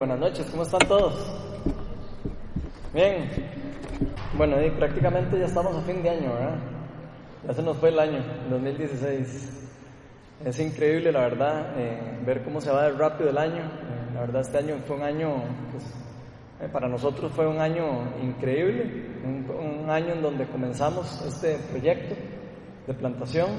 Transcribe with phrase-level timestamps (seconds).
[0.00, 1.12] Buenas noches, ¿cómo están todos?
[2.94, 3.28] Bien.
[4.32, 6.56] Bueno, prácticamente ya estamos a fin de año, ¿verdad?
[7.46, 9.68] Ya se nos fue el año, 2016.
[10.46, 13.60] Es increíble, la verdad, eh, ver cómo se va rápido el año.
[13.60, 15.34] Eh, la verdad, este año fue un año,
[15.70, 15.84] pues,
[16.62, 17.84] eh, para nosotros fue un año
[18.22, 22.14] increíble, un, año en donde comenzamos este proyecto
[22.86, 23.50] de plantación.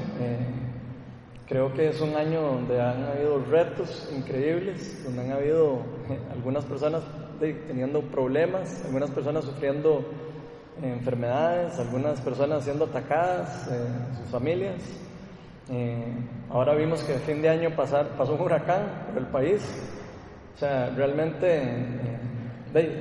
[1.52, 5.82] Creo que es un año donde han habido retos increíbles, donde han habido
[6.32, 7.04] algunas personas
[7.40, 10.06] teniendo problemas, algunas personas sufriendo
[10.82, 14.82] eh, enfermedades, algunas personas siendo atacadas, eh, sus familias.
[16.50, 19.62] ahora vimos que a fin de año pasar, pasó un huracán por el país.
[20.56, 22.20] O sea, realmente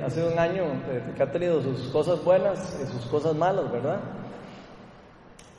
[0.03, 0.63] ha sido un año
[1.15, 3.99] que ha tenido sus cosas buenas y sus cosas malas, ¿verdad?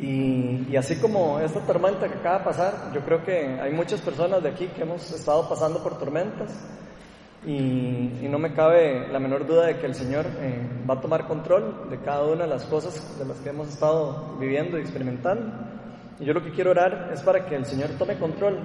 [0.02, 4.42] Y, así como esta tormenta que acaba de pasar, yo creo que hay muchas personas
[4.42, 6.50] de aquí que hemos estado pasando por tormentas
[7.44, 11.26] y, no me cabe la menor duda de que el Señor eh, va a tomar
[11.26, 15.52] control de cada una de las cosas de las que hemos estado viviendo y experimentando.
[16.18, 18.58] Y yo lo que quiero orar es para que el Señor tome control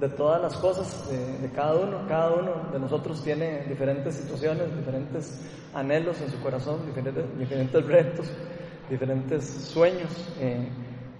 [0.00, 2.06] de todas las cosas de, cada uno.
[2.08, 5.40] Cada uno de nosotros tiene diferentes situaciones, diferentes
[5.74, 8.30] anhelos en su corazón, diferentes, diferentes retos
[8.92, 10.10] diferentes sueños.
[10.38, 10.68] Eh,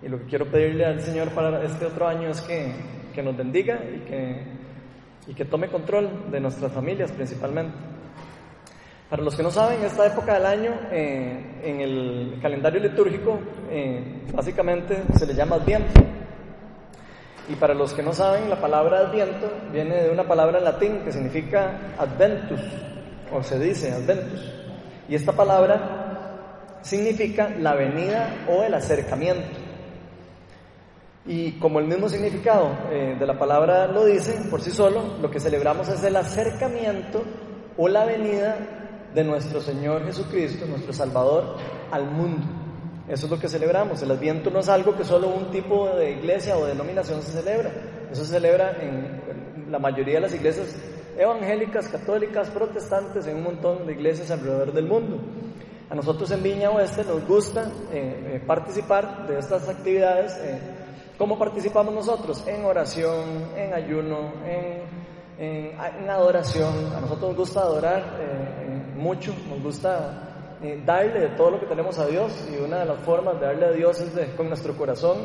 [0.03, 2.73] y lo que quiero pedirle al Señor para este otro año es que,
[3.15, 4.52] que nos bendiga y que,
[5.27, 7.77] y que tome control de nuestras familias principalmente.
[9.09, 13.39] Para los que no saben, esta época del año eh, en el calendario litúrgico
[13.71, 16.01] eh, básicamente se le llama Adviento.
[17.49, 21.01] Y para los que no saben, la palabra Adviento viene de una palabra en latín
[21.05, 22.61] que significa Adventus,
[23.31, 24.51] o se dice Adventus.
[25.09, 29.62] Y esta palabra significa la venida o el acercamiento.
[31.25, 35.31] Y como el mismo significado eh, de la palabra lo dice por sí solo, lo
[35.31, 37.23] que celebramos es el acercamiento
[37.77, 38.57] o la venida
[39.15, 41.57] de nuestro Señor Jesucristo, nuestro Salvador,
[41.93, 42.45] al mundo.
[43.09, 44.03] Eso es lo que celebramos.
[44.03, 47.71] El Adviento no es algo que solo un tipo de iglesia o denominación se celebra.
[48.11, 50.75] Eso se celebra en la mayoría de las iglesias
[51.17, 55.19] evangélicas, católicas, protestantes, en un montón de iglesias alrededor del mundo.
[55.91, 60.37] A nosotros en Viña Oeste nos gusta eh, eh, participar de estas actividades.
[60.39, 60.82] Eh,
[61.19, 62.43] ¿Cómo participamos nosotros?
[62.47, 64.83] En oración, en ayuno, en,
[65.39, 66.73] en, adoración.
[66.97, 68.05] A nosotros nos gusta adorar
[68.97, 73.01] mucho, nos gusta darle de todo lo que tenemos a Dios y una de las
[73.01, 75.19] formas de darle a Dios es con nuestro corazón,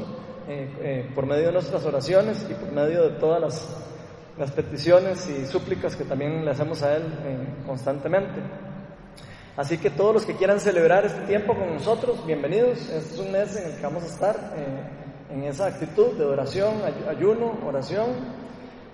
[1.16, 3.78] por medio de nuestras oraciones y por medio de todas las,
[4.38, 7.04] las peticiones y súplicas que también le hacemos a Él
[7.66, 8.42] constantemente.
[9.56, 12.78] Así que todos los que quieran celebrar este tiempo con nosotros, bienvenidos.
[12.90, 16.26] Este es un mes en el que vamos a estar eh, en esa actitud de
[16.26, 16.76] oración,
[17.10, 18.08] ayuno, oración.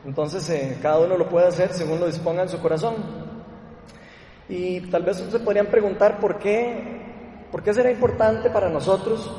[0.06, 2.96] Entonces eh, cada uno lo puede hacer según lo disponga en su corazón.
[4.50, 9.32] Y tal vez se podrían preguntar por qué, por qué será importante para nosotros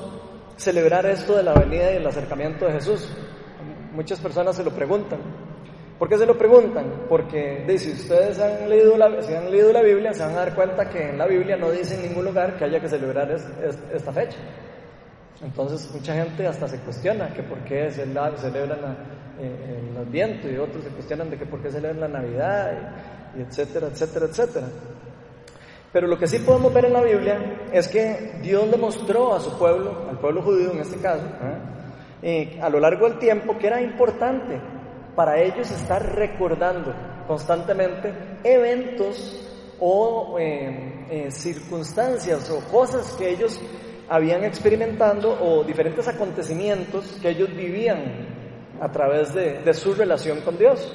[0.57, 3.11] celebrar esto de la venida y el acercamiento de Jesús.
[3.93, 5.19] Muchas personas se lo preguntan.
[5.99, 7.07] ¿Por qué se lo preguntan?
[7.09, 10.89] Porque si ustedes han leído, la, han leído la Biblia, se van a dar cuenta
[10.89, 14.39] que en la Biblia no dice en ningún lugar que haya que celebrar esta fecha.
[15.45, 18.97] Entonces mucha gente hasta se cuestiona que por qué celebran
[19.39, 22.73] eh, el Adviento y otros se cuestionan de que por qué celebran la Navidad
[23.37, 24.67] y, etcétera, etcétera, etcétera.
[25.93, 29.41] Pero lo que sí podemos ver en la Biblia es que Dios le mostró a
[29.41, 31.25] su pueblo, al pueblo judío en este caso,
[32.23, 32.59] ¿eh?
[32.61, 34.61] a lo largo del tiempo que era importante
[35.15, 36.93] para ellos estar recordando
[37.27, 38.13] constantemente
[38.43, 39.41] eventos
[39.81, 43.61] o eh, eh, circunstancias o cosas que ellos
[44.09, 48.35] habían experimentado o diferentes acontecimientos que ellos vivían
[48.81, 50.93] a través de, su relación con Dios.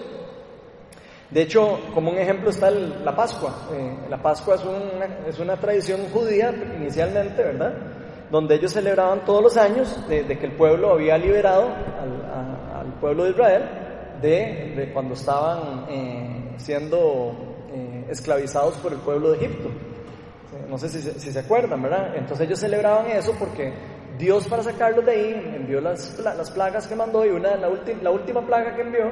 [1.29, 3.67] De hecho, como un ejemplo está la Pascua.
[3.71, 7.73] Eh, la Pascua es una, es una, tradición judía inicialmente, ¿verdad?
[8.31, 13.29] Donde ellos celebraban todos los años de, que el pueblo había liberado al, pueblo de
[13.29, 13.63] Israel
[14.21, 17.33] de, cuando estaban eh, siendo
[17.71, 19.69] eh, esclavizados por el pueblo de Egipto.
[20.67, 22.15] No sé si, se acuerdan, ¿verdad?
[22.15, 23.71] Entonces ellos celebraban eso porque
[24.17, 27.69] Dios para sacarlos de ahí envió las, las plagas que mandó y una, la,
[28.01, 29.11] la última plaga que envió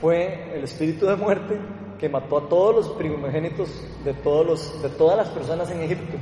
[0.00, 1.58] fue el espíritu de muerte
[1.98, 3.68] que mató a todos los primogénitos
[4.04, 6.16] de, todos los, de todas las personas en Egipto.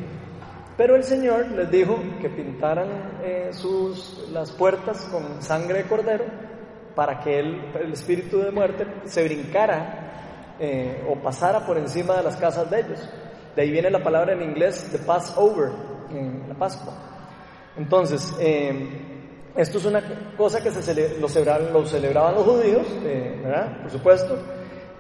[0.77, 6.25] Pero el Señor les dijo que pintaran eh, sus, las puertas con sangre de cordero
[6.95, 12.23] para que el, el espíritu de muerte se brincara eh, o pasara por encima de
[12.25, 13.09] las casas de ellos.
[13.59, 15.71] De ahí viene la palabra en inglés de Passover,
[16.49, 16.95] la Pascua.
[17.77, 20.01] Entonces, eh, esto es una
[20.37, 23.83] cosa que se lo, celebraban, lo celebraban los judíos, eh, ¿verdad?
[23.83, 24.39] Por supuesto,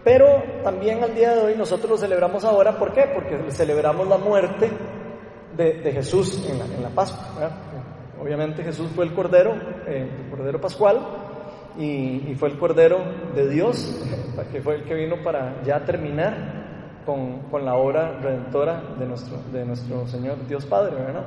[0.02, 3.04] Pero también al día de hoy nosotros lo celebramos ahora, ¿por qué?
[3.14, 4.72] Porque celebramos la muerte
[5.56, 7.52] de, Jesús en la, Pascua.
[8.20, 9.54] Obviamente Jesús fue el Cordero,
[9.86, 10.98] eh, el Cordero Pascual,
[11.78, 13.04] y, fue el Cordero
[13.36, 14.04] de Dios,
[14.52, 16.57] que fue el que vino para ya terminar
[17.08, 21.24] con, con la obra redentora de nuestro, de nuestro Señor Dios Padre, ¿verdad?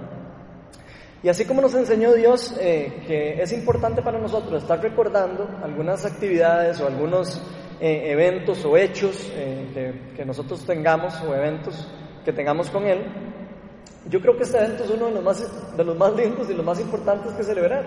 [1.24, 6.06] Y así como nos enseñó Dios eh, que es importante para nosotros estar recordando algunas
[6.06, 7.42] actividades o algunos
[7.80, 11.88] eh, eventos o hechos eh, que, nosotros tengamos o eventos
[12.24, 13.04] que tengamos con Él,
[14.07, 16.54] yo creo que este evento es uno de los más, de los más lindos y
[16.54, 17.84] los más importantes que celebrar,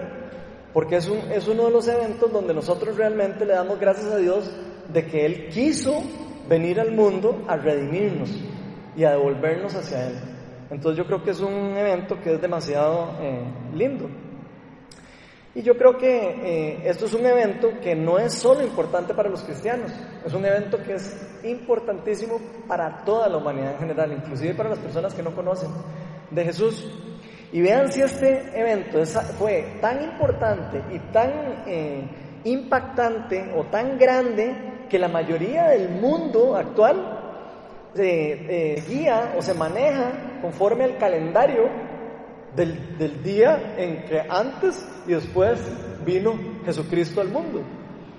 [0.72, 4.16] porque es, un, es uno de los eventos donde nosotros realmente le damos gracias a
[4.16, 4.50] Dios
[4.92, 6.02] de que Él quiso
[6.48, 8.30] venir al mundo a redimirnos
[8.96, 10.14] y a devolvernos hacia Él.
[10.70, 13.42] Entonces yo creo que es un evento que es demasiado eh,
[13.74, 14.08] lindo.
[15.54, 19.28] Y yo creo que eh, esto es un evento que no es solo importante para
[19.28, 19.92] los cristianos,
[20.26, 24.80] es un evento que es importantísimo para toda la humanidad en general, inclusive para las
[24.80, 25.70] personas que no conocen
[26.30, 26.90] de Jesús.
[27.52, 28.98] Y vean si este evento
[29.38, 32.02] fue tan importante y tan eh,
[32.42, 40.38] impactante o tan grande que la mayoría del mundo actual se guía o se maneja
[40.40, 41.68] conforme al calendario
[42.54, 45.58] del, del, día en que antes y después
[46.06, 47.60] vino Jesucristo al mundo.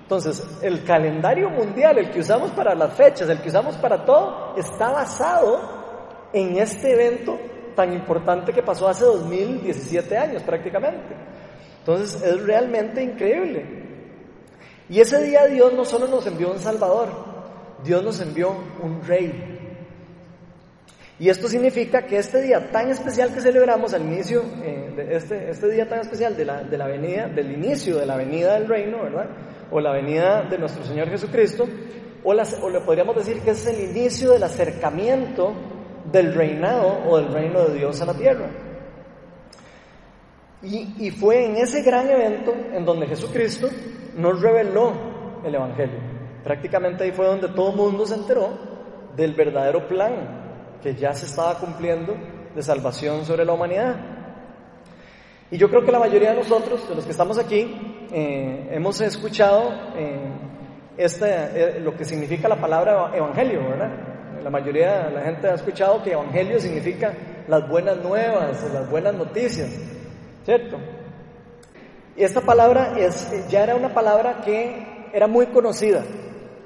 [0.02, 4.54] Entonces, el calendario mundial, el que usamos para las fechas, el que usamos para todo,
[4.58, 7.38] está basado en este evento
[7.74, 11.16] tan importante que pasó hace 2017 años prácticamente.
[11.78, 13.85] Entonces, es realmente increíble.
[14.88, 17.08] Y ese día Dios no solo nos envió un Salvador,
[17.84, 19.56] Dios nos envió un Rey.
[21.18, 25.50] Y esto significa que este día tan especial que celebramos al inicio, eh, de este,
[25.50, 28.68] este día tan especial de la, de la venida, del inicio de la venida del
[28.68, 29.26] reino, ¿verdad?
[29.70, 31.66] O la venida de nuestro Señor Jesucristo,
[32.22, 35.54] o, o le podríamos decir que es el inicio del acercamiento
[36.12, 38.65] del reinado o del reino de Dios a la tierra.
[40.62, 43.68] Y, fue en ese gran evento en donde Jesucristo
[44.16, 44.92] nos reveló
[45.44, 45.98] el Evangelio.
[46.42, 48.48] Prácticamente ahí fue donde todo el mundo se enteró
[49.14, 52.16] del verdadero plan que ya se estaba cumpliendo
[52.54, 53.96] de salvación sobre la humanidad.
[55.50, 59.00] Y yo creo que la mayoría de nosotros, de los que estamos aquí, eh, hemos
[59.00, 59.70] escuchado
[60.96, 63.90] este, lo que significa la palabra evangelio, ¿verdad?
[64.42, 67.12] La mayoría de la gente ha escuchado que evangelio significa
[67.46, 69.68] las buenas nuevas, las buenas noticias,
[70.46, 70.78] ¿cierto?
[72.16, 76.02] Y esta palabra es, ya era una palabra que era muy conocida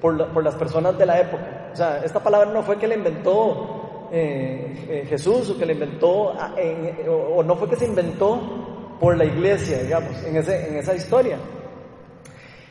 [0.00, 1.70] por, por las personas de la época.
[1.72, 5.72] O sea, esta palabra no fue que la inventó eh, eh, Jesús o que la
[5.72, 6.54] inventó, ah,
[7.08, 11.38] o, no fue que se inventó por la iglesia, digamos, en, ese, en esa historia.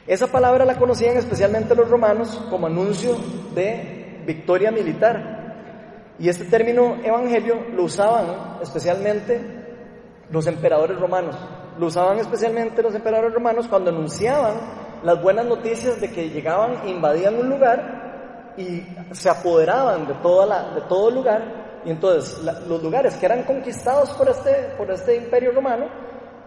[0.06, 3.16] Esa palabra la conocían especialmente los romanos como anuncio
[3.56, 6.16] de victoria militar.
[6.20, 9.59] Y este término evangelio lo usaban especialmente
[10.32, 11.36] los emperadores romanos.
[11.78, 14.54] Lo usaban especialmente los emperadores romanos cuando anunciaban
[15.04, 20.70] las buenas noticias de que llegaban invadían un lugar y se apoderaban de, toda la,
[20.72, 21.82] de todo el lugar.
[21.86, 25.86] Y entonces los lugares que eran conquistados por este, por este imperio romano,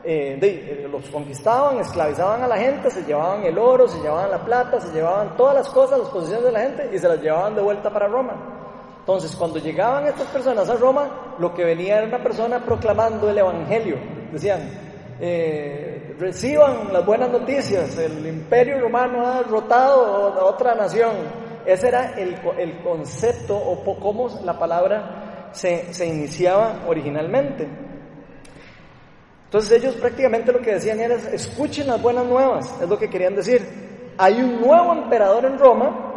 [0.05, 4.44] eh, eh, los conquistaban, esclavizaban a la gente, se llevaban el oro, se llevaban la
[4.44, 7.55] plata, se llevaban todas las cosas, las posiciones de la gente y se las llevaban
[7.55, 8.51] de vuelta para Roma.
[9.02, 13.37] Entonces, cuando llegaban estas personas a Roma, lo que venía era una persona proclamando el
[13.37, 13.97] Evangelio.
[14.30, 14.61] Decían,
[15.21, 21.11] eh, reciban las buenas noticias, el imperio romano ha derrotado a otra nación,
[21.66, 27.68] ese era el, el concepto o cómo la palabra se, se iniciaba originalmente.
[29.47, 33.35] Entonces ellos prácticamente lo que decían era, escuchen las buenas nuevas, es lo que querían
[33.35, 33.66] decir.
[34.16, 36.12] Hay un nuevo emperador en Roma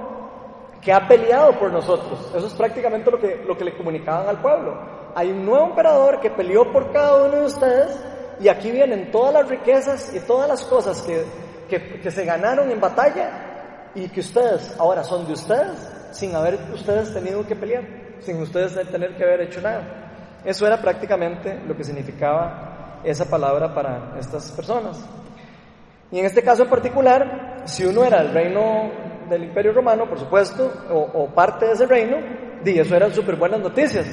[0.86, 2.32] que ha peleado por nosotros.
[2.36, 4.80] Eso es prácticamente lo que, lo que le comunicaban al pueblo.
[5.16, 8.00] Hay un nuevo emperador que peleó por cada uno de ustedes
[8.40, 11.26] y aquí vienen todas las riquezas y todas las cosas que,
[11.68, 16.60] que, que se ganaron en batalla y que ustedes ahora son de ustedes sin haber
[16.72, 17.84] ustedes tenido que pelear,
[18.20, 20.40] sin ustedes tener que haber hecho nada.
[20.46, 25.04] Eso era prácticamente lo que significaba esa palabra para estas personas.
[26.12, 30.20] Y en este caso en particular, si uno era el reino del Imperio Romano, por
[30.20, 32.18] supuesto, o, parte de ese reino,
[32.64, 34.06] di, eso eran súper buenas noticias,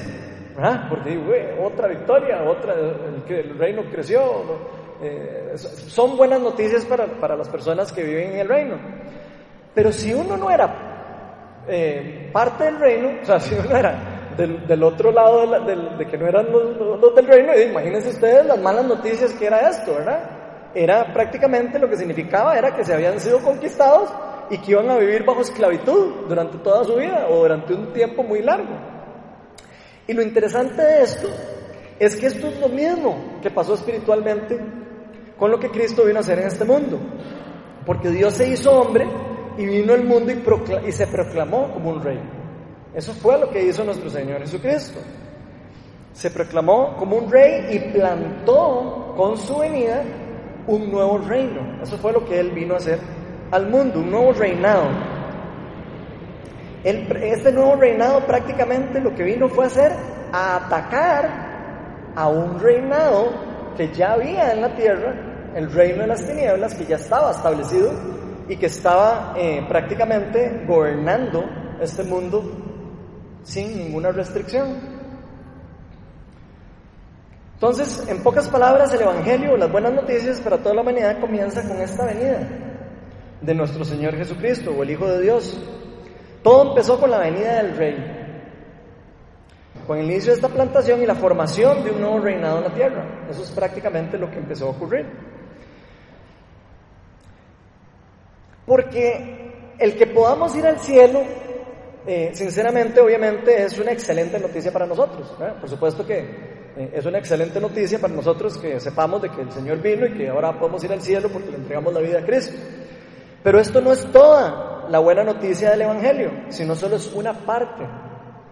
[0.55, 0.87] ¿verdad?
[0.89, 4.21] Porque otra victoria, otra, el, el reino creció,
[5.01, 8.75] eh, son buenas noticias para, para las personas que viven en el reino.
[9.73, 14.83] Pero si uno no era eh, parte del reino, o sea, si uno era del,
[14.83, 19.45] otro lado de, que no eran los, del reino, imagínense ustedes las malas noticias que
[19.47, 20.71] era esto, ¿verdad?
[20.73, 24.09] Era prácticamente lo que significaba era que se habían sido conquistados
[24.49, 28.23] y que iban a vivir bajo esclavitud durante toda su vida o durante un tiempo
[28.23, 28.75] muy largo.
[30.07, 31.27] Y lo interesante de esto
[31.99, 34.59] es que esto es lo mismo que pasó espiritualmente
[35.37, 36.99] con lo que Cristo vino a hacer en este mundo.
[37.85, 39.07] Porque Dios se hizo hombre
[39.57, 42.19] y vino al mundo y, y se proclamó como un rey.
[42.93, 44.99] Eso fue lo que hizo nuestro Señor Jesucristo.
[46.13, 50.03] Se proclamó como un rey y plantó con su venida
[50.67, 51.81] un nuevo reino.
[51.81, 52.99] Eso fue lo que Él vino a hacer
[53.53, 54.85] al mundo, un nuevo reinado.
[56.83, 59.91] este nuevo reinado prácticamente lo que vino fue a hacer
[60.33, 63.31] a atacar a un reinado
[63.77, 65.13] que ya había en la tierra,
[65.55, 67.91] el reino de las tinieblas, que ya estaba establecido
[68.49, 71.45] y que estaba eh, prácticamente gobernando
[71.79, 72.43] este mundo
[73.43, 74.93] sin ninguna restricción.
[77.53, 81.79] Entonces, en pocas palabras, el Evangelio, las buenas noticias para toda la humanidad comienza con
[81.79, 82.72] esta venida
[83.43, 85.59] de nuestro Señor Jesucristo o el Hijo de Dios.
[86.41, 87.95] Todo empezó con la venida del Rey,
[89.85, 92.73] con el inicio de esta plantación y la formación de un nuevo reinado en la
[92.73, 93.27] tierra.
[93.29, 95.05] Eso es prácticamente lo que empezó a ocurrir.
[98.65, 101.21] Porque el que podamos ir al cielo,
[102.07, 105.35] eh, sinceramente, obviamente, es una excelente noticia para nosotros.
[105.59, 106.19] Por supuesto que
[106.77, 110.13] eh, es una excelente noticia para nosotros que sepamos de que el Señor vino y
[110.13, 112.55] que ahora podemos ir al cielo porque le entregamos la vida a Cristo.
[113.43, 117.83] Pero esto no es toda la buena noticia del Evangelio, sino solo es una parte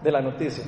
[0.02, 0.64] de la noticia.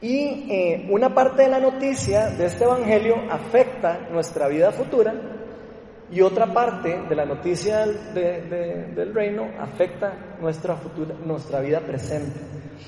[0.00, 5.14] Y eh, una parte de la noticia de este Evangelio afecta nuestra vida futura
[6.10, 12.40] y otra parte de la noticia del reino afecta nuestra, futura, nuestra vida presente.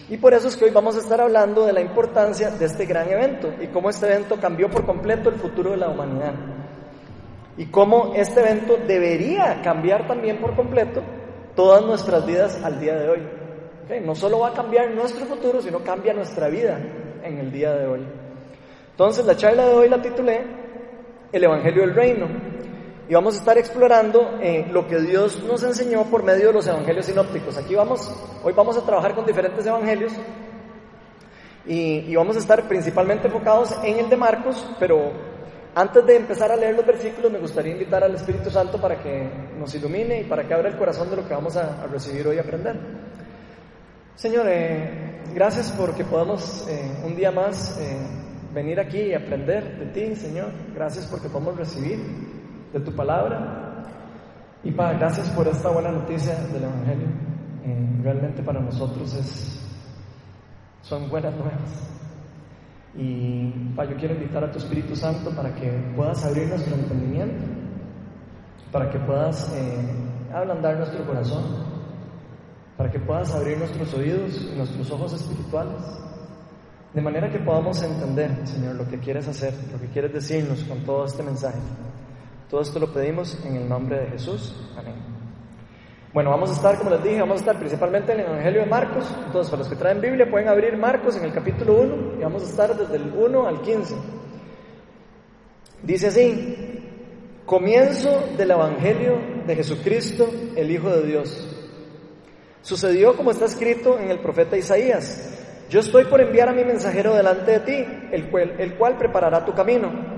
[0.08, 2.86] Y por eso es que hoy vamos a estar hablando de la importancia de este
[2.86, 6.34] gran evento y cómo este evento cambió por completo el futuro de la humanidad
[7.60, 11.02] y cómo este evento debería cambiar también por completo
[11.54, 14.00] todas nuestras vidas al día de hoy.
[14.02, 16.80] No solo va a cambiar nuestro futuro, sino cambia nuestra vida
[17.22, 18.00] en el día de hoy.
[18.92, 20.40] Entonces la charla de hoy la titulé
[21.30, 22.28] El Evangelio del Reino
[23.06, 26.66] y vamos a estar explorando eh, lo que Dios nos enseñó por medio de los
[26.66, 27.58] evangelios sinópticos.
[27.58, 28.10] Aquí vamos,
[28.42, 30.14] hoy vamos a trabajar con diferentes evangelios
[31.66, 35.29] y, y vamos a estar principalmente enfocados en el de Marcos, pero
[35.74, 39.30] antes de empezar a leer los versículos, me gustaría invitar al Espíritu Santo para que
[39.56, 42.36] nos ilumine y para que abra el corazón de lo que vamos a, recibir hoy
[42.36, 42.76] y aprender.
[44.16, 47.98] Señor, eh, gracias porque podamos eh, un día más eh,
[48.52, 50.50] venir aquí y aprender de ti, Señor.
[50.74, 52.00] Gracias porque podemos recibir
[52.72, 53.84] de tu palabra.
[54.64, 57.08] Y Padre, gracias por esta buena noticia del Evangelio.
[58.02, 59.60] realmente para nosotros es,
[60.82, 61.99] son buenas nuevas.
[62.96, 67.44] Y yo quiero invitar a tu Espíritu Santo para que puedas abrir nuestro entendimiento,
[68.72, 71.44] para que puedas eh, ablandar nuestro corazón,
[72.76, 75.80] para que puedas abrir nuestros oídos y nuestros ojos espirituales,
[76.92, 80.80] de manera que podamos entender, Señor, lo que quieres hacer, lo que quieres decirnos con
[80.84, 81.58] todo este mensaje.
[82.48, 84.56] Todo esto lo pedimos en el nombre de Jesús.
[84.76, 85.19] Amén.
[86.12, 88.66] Bueno, vamos a estar, como les dije, vamos a estar principalmente en el Evangelio de
[88.66, 89.16] Marcos.
[89.26, 92.42] Entonces, para los que traen Biblia, pueden abrir Marcos en el capítulo 1 y vamos
[92.42, 93.94] a estar desde el 1 al 15.
[95.84, 96.82] Dice así,
[97.46, 101.48] comienzo del Evangelio de Jesucristo, el Hijo de Dios.
[102.62, 105.64] Sucedió como está escrito en el profeta Isaías.
[105.70, 109.44] Yo estoy por enviar a mi mensajero delante de ti, el cual, el cual preparará
[109.44, 110.09] tu camino.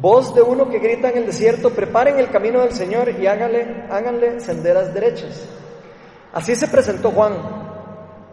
[0.00, 3.84] Voz de uno que grita en el desierto, preparen el camino del Señor y háganle,
[3.90, 5.46] háganle senderas derechas.
[6.32, 7.34] Así se presentó Juan,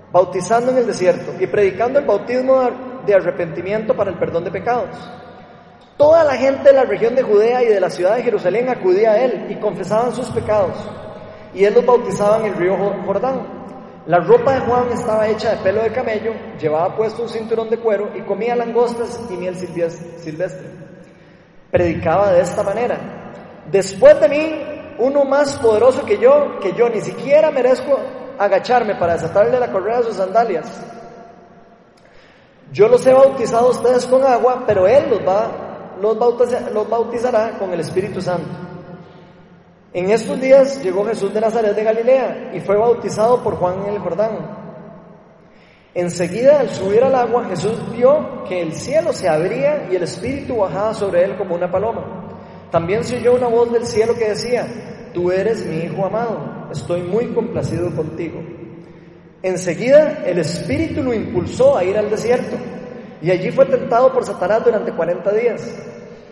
[0.09, 2.61] bautizando en el desierto y predicando el bautismo
[3.05, 4.95] de arrepentimiento para el perdón de pecados.
[5.97, 9.11] Toda la gente de la región de Judea y de la ciudad de Jerusalén acudía
[9.11, 10.77] a él y confesaban sus pecados.
[11.53, 13.59] Y él los bautizaba en el río Jordán.
[14.05, 17.79] La ropa de Juan estaba hecha de pelo de camello, llevaba puesto un cinturón de
[17.79, 20.88] cuero y comía langostas y miel silvestre
[21.71, 22.97] predicaba de esta manera.
[23.71, 24.61] Después de mí,
[24.99, 27.97] uno más poderoso que yo, que yo ni siquiera merezco
[28.37, 30.65] agacharme para desatarle la correa de sus sandalias.
[32.71, 36.17] Yo los he bautizado a ustedes con agua, pero Él los, va, los,
[36.73, 38.49] los bautizará con el Espíritu Santo.
[39.91, 43.95] En estos días llegó Jesús de Nazaret de Galilea y fue bautizado por Juan en
[43.95, 44.58] el Jordán.
[45.95, 50.57] Enseguida, al subir al agua, Jesús vio que el cielo se abría y el Espíritu
[50.57, 52.29] bajaba sobre él como una paloma.
[52.69, 54.67] También se oyó una voz del cielo que decía,
[55.13, 58.39] Tú eres mi Hijo amado, estoy muy complacido contigo.
[59.41, 62.55] Enseguida, el Espíritu lo impulsó a ir al desierto
[63.21, 65.67] y allí fue tentado por Satanás durante 40 días.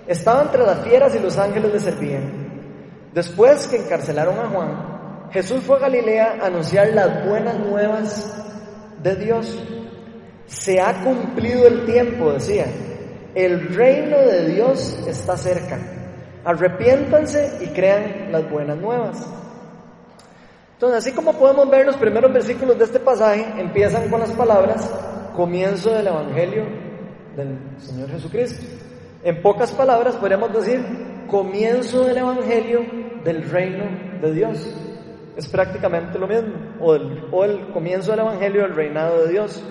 [0.07, 2.47] Estaba entre las fieras y los ángeles le servían.
[3.13, 8.46] Después que encarcelaron a Juan, Jesús fue a Galilea a anunciar las buenas nuevas
[9.03, 9.63] de Dios.
[10.45, 12.65] Se ha cumplido el tiempo, decía.
[13.35, 15.77] El reino de Dios está cerca.
[16.43, 19.27] Arrepiéntanse y crean las buenas nuevas.
[20.73, 24.89] Entonces, así como podemos ver los primeros versículos de este pasaje, empiezan con las palabras
[25.35, 26.63] comienzo del Evangelio
[27.35, 28.65] del Señor Jesucristo.
[29.23, 30.83] En pocas palabras podríamos decir
[31.27, 32.85] comienzo del Evangelio
[33.23, 33.85] del reino
[34.21, 34.73] de Dios.
[35.37, 36.51] Es prácticamente lo mismo,
[36.81, 39.63] o el, comienzo del Evangelio del reinado de Dios.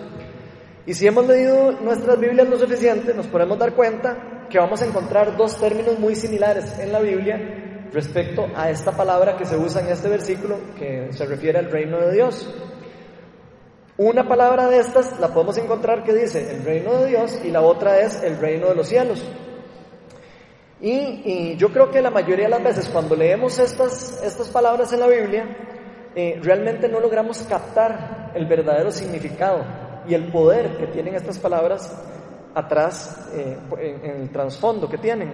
[0.87, 4.87] Y si hemos leído nuestras Biblias lo suficiente, nos podemos dar cuenta que vamos a
[4.87, 9.81] encontrar dos términos muy similares en la Biblia respecto a esta palabra que se usa
[9.81, 12.49] en este versículo que se refiere al reino de Dios.
[13.99, 17.63] Una palabra de estas la podemos encontrar que dice el reino de Dios y la
[17.63, 19.25] otra es el reino de los cielos.
[20.81, 25.01] Y, yo creo que la mayoría de las veces cuando leemos estas, estas palabras en
[25.01, 25.45] la Biblia,
[26.15, 29.65] eh, realmente no logramos captar el verdadero significado
[30.07, 31.93] y el poder que tienen estas palabras
[32.55, 35.33] atrás, eh, en, el trasfondo que tienen.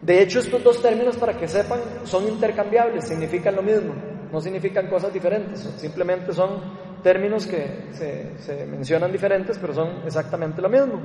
[0.00, 3.94] De hecho, estos dos términos, para que sepan, son intercambiables, significan lo mismo,
[4.32, 6.60] no significan cosas diferentes, simplemente son
[7.02, 11.00] términos que se, mencionan diferentes, pero son exactamente lo mismo.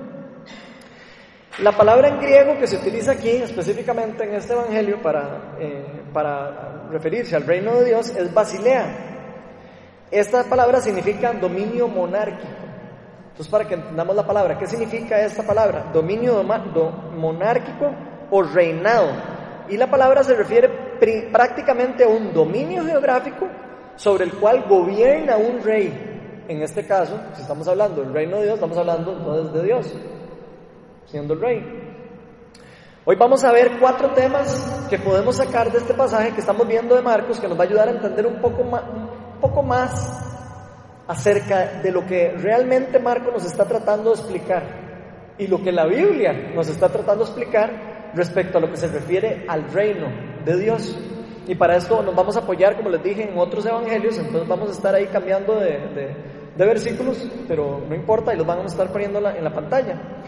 [1.60, 6.88] La palabra en griego que se utiliza aquí, específicamente en este Evangelio, para, eh, para
[6.90, 8.86] referirse al reino de Dios, es basilea.
[10.10, 12.48] Esta palabra significa dominio monárquico.
[13.30, 15.92] Entonces, para que entendamos la palabra, ¿qué significa esta palabra?
[15.94, 17.92] Dominio monárquico
[18.32, 19.10] o reinado.
[19.70, 20.70] Y la palabra se refiere
[21.32, 23.48] prácticamente a un dominio geográfico
[23.96, 26.44] sobre el cual gobierna un rey.
[26.48, 29.96] En este caso, si estamos hablando del reino de Dios, estamos hablando no desde Dios,
[31.14, 31.64] siendo el rey.
[33.06, 36.96] Hoy vamos a ver cuatro temas que podemos sacar de este pasaje que estamos viendo
[36.96, 39.94] de Marcos, que nos va a ayudar a entender un poco más,
[41.08, 44.64] acerca de lo que realmente Marcos nos está tratando de explicar
[45.38, 48.88] y lo que la Biblia nos está tratando de explicar respecto a lo que se
[48.88, 50.08] refiere al reino
[50.44, 50.98] de Dios.
[51.46, 54.70] Y para esto nos vamos a apoyar, como les dije, en otros evangelios, entonces vamos
[54.70, 56.16] a estar ahí cambiando de,
[56.58, 60.24] versículos, pero no importa, y los vamos a estar poniendo en la pantalla.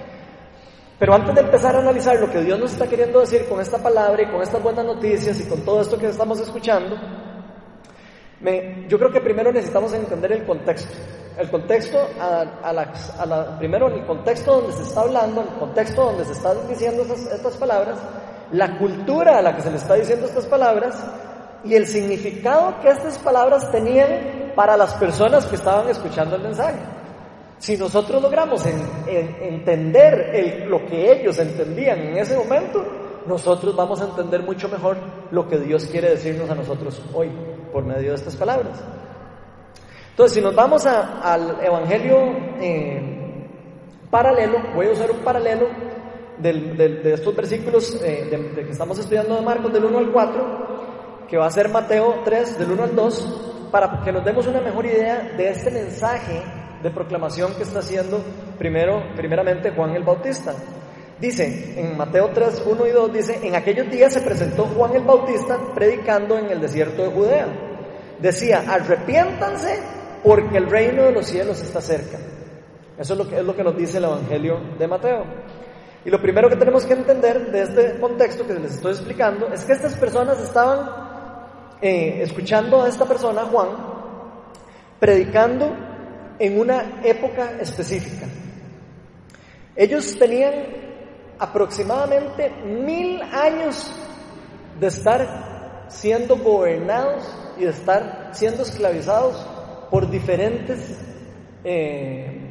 [0.98, 3.78] Pero antes de empezar a analizar lo que Dios nos está queriendo decir con esta
[3.78, 6.96] palabra y con estas buenas noticias y con todo esto que estamos escuchando,
[8.88, 10.94] yo creo que primero necesitamos entender el contexto.
[11.38, 16.32] El contexto, a, la, primero el contexto donde se está hablando, el contexto donde se
[16.32, 17.98] están diciendo estas palabras,
[18.52, 20.96] la cultura a la que se le está diciendo estas palabras
[21.66, 26.95] y el significado que estas palabras tenían para las personas que estaban escuchando el mensaje.
[27.58, 28.66] Si nosotros logramos
[29.08, 32.84] entender lo que ellos entendían en ese momento,
[33.26, 34.98] nosotros vamos a entender mucho mejor
[35.32, 37.30] lo que Dios quiere decirnos a nosotros hoy
[37.72, 38.84] por medio de estas palabras.
[40.12, 42.18] Entonces, si nos vamos al Evangelio
[42.62, 43.50] eh,
[44.10, 45.68] paralelo, voy a usar un paralelo
[46.38, 51.48] de estos versículos eh, que estamos estudiando de Marcos del 1 al 4, que va
[51.48, 55.34] a ser Mateo 3 del 1 al 2, para que nos demos una mejor idea
[55.36, 56.44] de este mensaje
[56.86, 58.22] de proclamación que está haciendo
[58.60, 60.54] primero, primeramente Juan el Bautista.
[61.20, 65.02] Dice en Mateo 3, 1 y 2, dice, en aquellos días se presentó Juan el
[65.02, 67.48] Bautista predicando en el desierto de Judea.
[68.20, 69.80] Decía, arrepiéntanse
[70.24, 72.20] porque el reino de los cielos está cerca.
[73.00, 75.24] Eso es lo que, es lo que nos dice el Evangelio de Mateo.
[76.06, 79.64] Y lo primero que tenemos que entender de este contexto que les estoy explicando es
[79.64, 80.88] que estas personas estaban
[81.82, 83.70] eh, escuchando a esta persona, Juan,
[85.00, 85.85] predicando
[86.40, 88.28] en una época específica.
[89.76, 90.54] Ellos tenían
[91.38, 93.92] aproximadamente mil años
[94.80, 97.24] de estar siendo gobernados
[97.58, 99.46] y de estar siendo esclavizados
[99.90, 101.00] por diferentes
[101.64, 102.46] eh,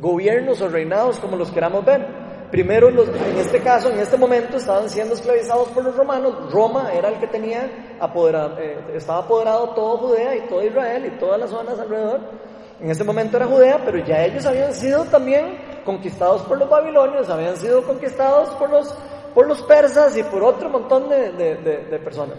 [0.00, 2.26] gobiernos o reinados, como los queramos ver.
[2.50, 6.52] Primero, en este caso, en este momento, estaban siendo esclavizados por los romanos.
[6.52, 11.18] Roma era el que tenía apoderado, eh, estaba apoderado todo Judea y todo Israel y
[11.18, 12.20] todas las zonas alrededor.
[12.80, 17.28] En ese momento era Judea, pero ya ellos habían sido también conquistados por los babilonios,
[17.28, 18.94] habían sido conquistados por los,
[19.34, 22.36] por los persas y por otro montón de, personas.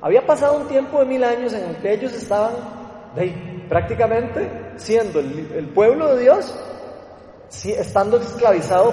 [0.00, 2.52] Había pasado un tiempo de mil años en el que ellos estaban
[3.68, 6.54] prácticamente siendo el pueblo de Dios
[7.64, 8.92] estando esclavizado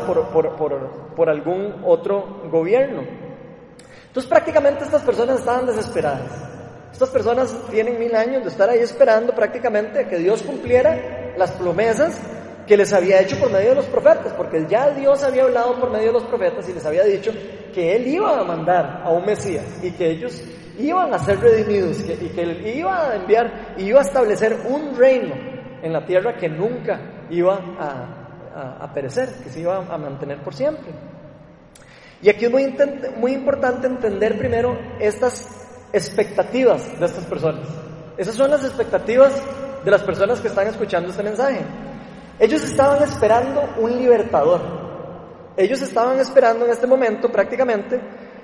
[1.16, 3.04] por, algún otro gobierno.
[4.08, 6.57] Entonces prácticamente estas personas estaban desesperadas.
[6.98, 12.20] Estas personas tienen mil años de estar ahí esperando prácticamente que Dios cumpliera las promesas
[12.66, 15.92] que les había hecho por medio de los profetas, porque ya Dios había hablado por
[15.92, 17.32] medio de los profetas y les había dicho
[17.72, 20.42] que Él iba a mandar a un Mesías y que ellos
[20.80, 25.36] iban a ser redimidos y que iba a enviar, y iba a establecer un reino
[25.84, 30.56] en la tierra que nunca iba a, a perecer, que se iba a mantener por
[30.56, 30.92] siempre.
[32.24, 32.76] Y aquí es muy,
[33.18, 37.68] muy importante entender primero estas expectativas de estas personas.
[38.18, 39.34] Esas son las expectativas
[39.84, 41.62] de las personas que están escuchando este mensaje.
[42.40, 44.62] Ellos estaban esperando un libertador.
[45.56, 48.00] Ellos estaban esperando en este momento prácticamente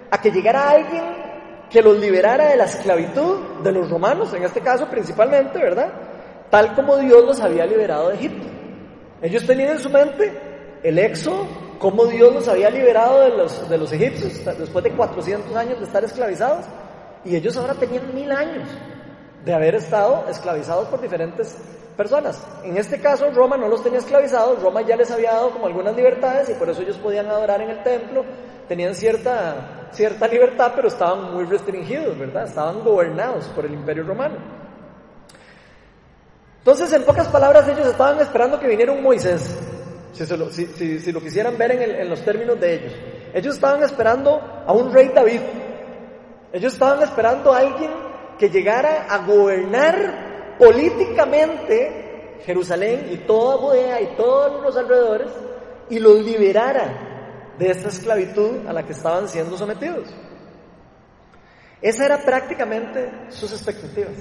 [0.09, 1.03] a que llegara alguien
[1.69, 5.91] que los liberara de la esclavitud de los romanos, en este caso principalmente, ¿verdad?
[6.49, 8.47] Tal como Dios los había liberado de Egipto.
[9.21, 11.47] Ellos tenían en su mente el éxodo,
[11.79, 15.85] cómo Dios los había liberado de los, de los egipcios después de 400 años de
[15.85, 16.65] estar esclavizados,
[17.25, 18.67] y ellos ahora tenían mil años
[19.43, 21.55] de haber estado esclavizados por diferentes
[21.95, 22.41] personas.
[22.63, 25.95] En este caso, Roma no los tenía esclavizados, Roma ya les había dado como algunas
[25.95, 28.25] libertades y por eso ellos podían adorar en el templo,
[28.67, 32.45] tenían cierta, cierta libertad, pero estaban muy restringidos, ¿verdad?
[32.45, 34.35] Estaban gobernados por el imperio romano.
[36.59, 39.53] Entonces, en pocas palabras, ellos estaban esperando que viniera un Moisés,
[40.13, 42.93] si, lo, si, lo, quisieran ver en, en los términos de ellos.
[43.33, 45.41] Ellos estaban esperando a un rey David.
[46.53, 47.89] Ellos estaban esperando a alguien
[48.37, 55.31] que llegara a gobernar políticamente Jerusalén y toda Judea y todos los alrededores
[55.89, 60.13] y los liberara de esta esclavitud a la que estaban siendo sometidos.
[61.81, 64.13] Esa era prácticamente sus expectativas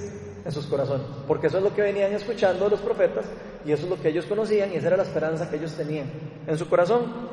[0.43, 3.25] en sus corazones, porque eso es lo que venían escuchando los profetas
[3.63, 6.11] y eso es lo que ellos conocían y esa era la esperanza que ellos tenían
[6.47, 7.29] en su corazón.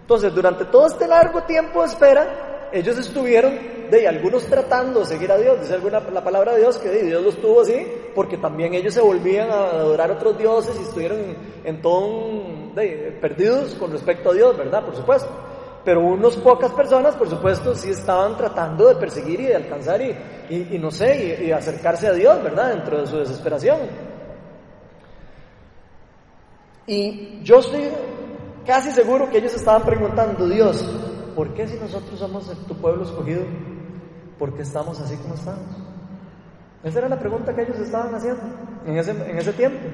[0.00, 3.58] Entonces, durante todo este largo tiempo de espera, ellos estuvieron,
[3.90, 7.22] de algunos tratando de seguir a Dios, dice alguna, la palabra de Dios que Dios
[7.22, 11.36] los tuvo así, porque también ellos se volvían a adorar a otros dioses y estuvieron
[11.64, 12.72] en, todo un,
[13.20, 14.84] perdidos con respecto a Dios, ¿verdad?
[14.84, 15.28] Por supuesto.
[15.84, 20.14] Pero unas pocas personas, por supuesto, sí estaban tratando de perseguir y de alcanzar y,
[20.48, 22.68] y, no sé, y, y acercarse a Dios, ¿verdad?
[22.74, 23.78] Dentro de su desesperación.
[26.86, 27.88] Y yo estoy
[28.64, 30.84] casi seguro que ellos estaban preguntando, Dios,
[31.34, 33.42] ¿por qué si nosotros somos tu pueblo escogido,
[34.38, 35.76] por qué estamos así como estamos?
[36.82, 38.42] Esa era la pregunta que ellos estaban haciendo
[38.86, 39.88] en ese, en ese tiempo.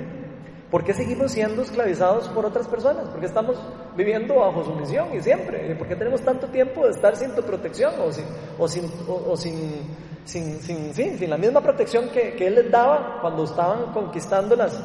[0.70, 3.09] ¿Por qué seguimos siendo esclavizados por otras personas?
[3.09, 3.57] ¿Por qué estamos
[3.96, 5.74] viviendo bajo su misión y siempre?
[5.77, 8.24] ¿Por qué tenemos tanto tiempo de estar sin tu protección o sin,
[8.59, 9.81] o sin, o, sin,
[10.24, 14.79] sin, sin, sin, la misma protección que, que Él les daba cuando estaban conquistando las,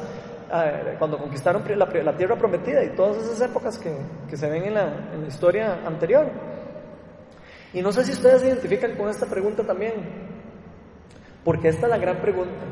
[0.98, 3.96] cuando conquistaron la, tierra prometida y todas esas épocas que,
[4.28, 6.26] que se ven en la, en historia anterior.
[7.72, 9.94] Y no sé si ustedes se identifican con esta pregunta también,
[11.44, 12.64] porque esta es la gran pregunta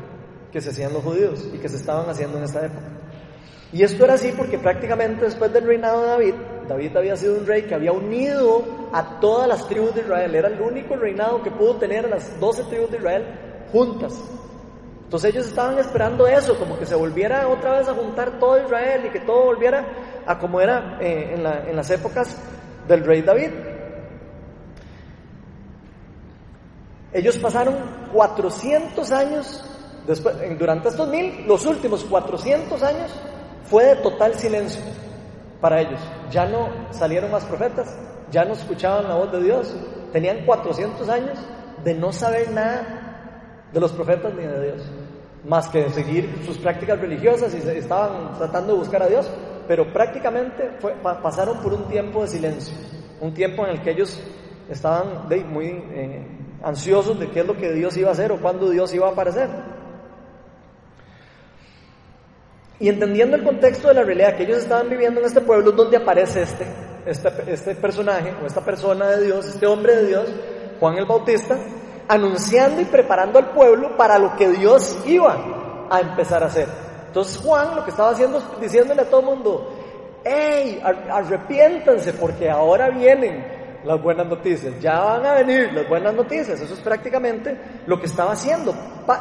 [0.51, 2.87] que se hacían los judíos y que se estaban haciendo en esta época.
[3.73, 6.33] Y esto era así porque prácticamente después del reinado de David,
[6.69, 10.47] David había sido un rey que había unido a todas las tribus de Israel, era
[10.47, 13.25] el único reinado que pudo tener a las doce tribus de Israel
[13.71, 14.13] juntas,
[15.13, 19.05] entonces ellos estaban esperando eso, como que se volviera otra vez a juntar todo Israel
[19.05, 19.85] y que todo volviera
[20.25, 22.35] a como era eh, en, las épocas
[22.87, 23.51] del rey David.
[27.11, 27.75] Ellos pasaron
[28.11, 29.63] 400 años,
[30.07, 33.11] después, durante estos mil, los últimos 400 años
[33.65, 34.81] fue de total silencio
[35.61, 35.99] para ellos.
[36.31, 37.95] Ya no salieron más profetas,
[38.31, 39.75] ya no escuchaban la voz de Dios.
[40.11, 41.37] Tenían 400 años
[41.83, 43.03] de no saber nada
[43.73, 44.81] de los profetas ni de Dios,
[45.45, 49.29] más que seguir sus prácticas religiosas y estaban tratando de buscar a Dios,
[49.67, 50.69] pero prácticamente
[51.01, 52.75] pasaron por un tiempo de silencio,
[53.19, 54.21] un tiempo en el que ellos
[54.69, 56.25] estaban muy eh,
[56.63, 59.11] ansiosos de qué es lo que Dios iba a hacer o cuándo Dios iba a
[59.11, 59.49] aparecer.
[62.79, 65.97] Y entendiendo el contexto de la realidad que ellos estaban viviendo en este pueblo, donde
[65.97, 66.65] aparece este,
[67.05, 70.29] este, este personaje o esta persona de Dios, este hombre de Dios,
[70.79, 71.57] Juan el Bautista,
[72.07, 75.37] anunciando y preparando al pueblo para lo que Dios iba
[75.89, 76.67] a empezar a hacer.
[77.07, 79.69] Entonces Juan lo que estaba haciendo es diciéndole a todo el mundo,
[80.23, 86.59] hey, arrepiéntanse porque ahora vienen las buenas noticias, ya van a venir las buenas noticias.
[86.59, 88.73] Eso es prácticamente lo que estaba haciendo.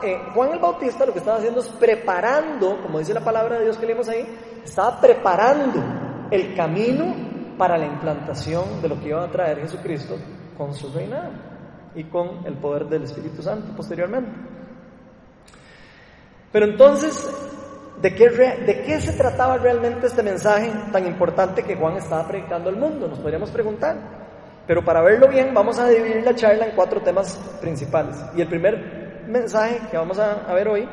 [0.02, 3.64] Eh, Juan el Bautista lo que estaba haciendo es preparando, como dice la palabra de
[3.64, 4.26] Dios que leímos ahí,
[4.64, 5.82] estaba preparando
[6.30, 7.14] el camino
[7.58, 10.16] para la implantación de lo que iba a traer Jesucristo
[10.56, 11.51] con su reinado
[11.94, 14.30] y con el poder del Espíritu Santo posteriormente.
[16.50, 17.28] Pero entonces,
[18.00, 22.68] ¿de qué, ¿de qué se trataba realmente este mensaje tan importante que Juan estaba predicando
[22.68, 23.08] al mundo?
[23.08, 23.96] Nos podríamos preguntar.
[24.66, 28.16] Pero para verlo bien, vamos a dividir la charla en cuatro temas principales.
[28.36, 30.88] Y el primer mensaje que vamos a, a ver hoy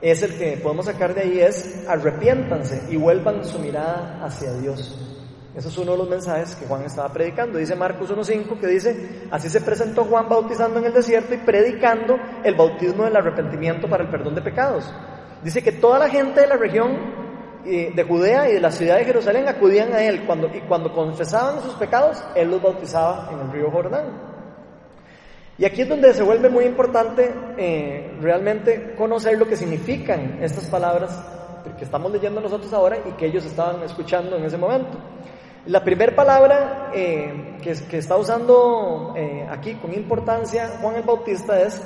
[0.00, 5.17] es el que podemos sacar de ahí es arrepiéntanse y vuelvan su mirada hacia Dios.
[5.58, 7.58] Ese es uno de los mensajes que Juan estaba predicando.
[7.58, 12.16] Dice Marcos 1.5 que dice, así se presentó Juan bautizando en el desierto y predicando
[12.44, 14.88] el bautismo del arrepentimiento para el perdón de pecados.
[15.42, 16.96] Dice que toda la gente de la región
[17.66, 20.92] eh, de Judea y de la ciudad de Jerusalén acudían a él cuando, y cuando
[20.92, 24.06] confesaban sus pecados, él los bautizaba en el río Jordán.
[25.58, 30.66] Y aquí es donde se vuelve muy importante eh, realmente conocer lo que significan estas
[30.66, 31.20] palabras
[31.76, 34.96] que estamos leyendo nosotros ahora y que ellos estaban escuchando en ese momento.
[35.68, 41.82] La primera palabra eh, que, está usando eh, aquí con importancia Juan el Bautista es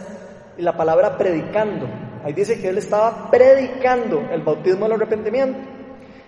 [0.56, 1.88] la palabra predicando.
[2.22, 5.58] Ahí dice que él estaba predicando el bautismo del arrepentimiento.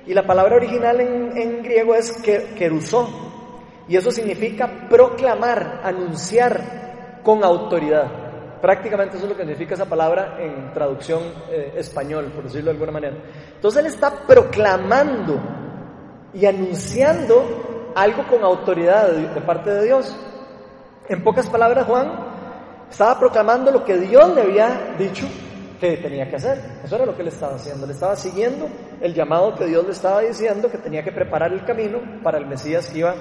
[0.05, 2.21] Y la palabra original en, griego es
[2.59, 3.09] querusó.
[3.87, 8.61] Y eso significa proclamar, anunciar con autoridad.
[8.61, 12.79] Prácticamente eso es lo que significa esa palabra en traducción eh, español, por decirlo de
[12.79, 13.17] alguna manera.
[13.55, 15.64] Entonces él está proclamando
[16.35, 20.17] y anunciando algo con autoridad de, parte de Dios.
[21.09, 22.11] En pocas palabras, Juan
[22.91, 25.27] estaba proclamando lo que Dios le había dicho
[25.81, 26.59] que tenía que hacer.
[26.83, 27.87] Eso era lo que él estaba haciendo.
[27.87, 28.69] Le estaba siguiendo
[29.01, 32.47] el llamado que Dios le estaba diciendo, que tenía que preparar el camino para el
[32.47, 33.15] Mesías que iba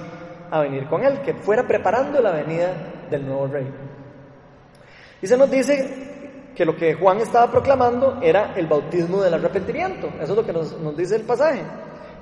[0.50, 2.72] a venir con él, que fuera preparando la venida
[3.10, 3.66] del nuevo rey.
[5.22, 10.08] Y se nos dice que lo que Juan estaba proclamando era el bautismo del arrepentimiento.
[10.20, 11.62] Eso es lo que nos, nos dice el pasaje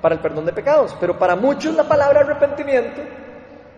[0.03, 0.95] para el perdón de pecados.
[0.99, 3.01] Pero para muchos la palabra arrepentimiento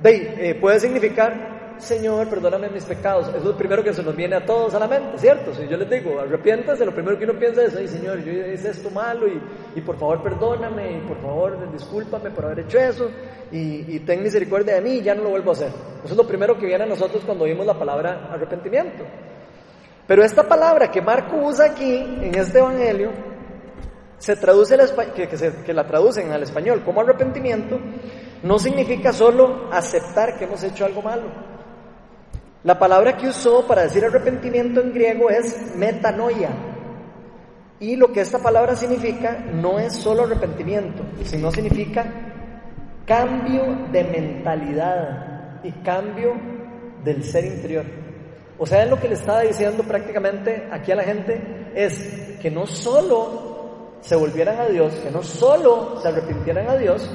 [0.04, 3.32] eh, puede significar, Señor, perdóname mis pecados.
[3.36, 5.54] Es lo primero que se nos viene a todos a la mente, ¿cierto?
[5.54, 8.72] Si yo les digo, arrepiéntase, lo primero que uno piensa es, ay Señor, yo hice
[8.72, 9.40] esto malo y,
[9.76, 13.12] y por favor perdóname y por favor discúlpame por haber hecho eso
[13.52, 15.70] y, y ten misericordia de mí y ya no lo vuelvo a hacer.
[16.04, 19.04] Eso es lo primero que viene a nosotros cuando oímos la palabra arrepentimiento.
[20.08, 23.35] Pero esta palabra que Marco usa aquí en este Evangelio
[24.26, 24.76] se traduce
[25.16, 27.80] que, que, la traducen al español como arrepentimiento,
[28.42, 31.28] no significa solo aceptar que hemos hecho algo malo.
[32.64, 36.50] La palabra que usó para decir arrepentimiento en griego es metanoia.
[37.80, 42.12] Y lo que esta palabra significa no es solo arrepentimiento, sino significa
[43.06, 46.34] cambio de mentalidad y cambio
[47.04, 47.86] del ser interior.
[48.58, 52.66] O sea, lo que le estaba diciendo prácticamente aquí a la gente es que no
[52.66, 53.54] solo
[54.02, 57.10] se volvieran a Dios, que no solo se arrepintieran a Dios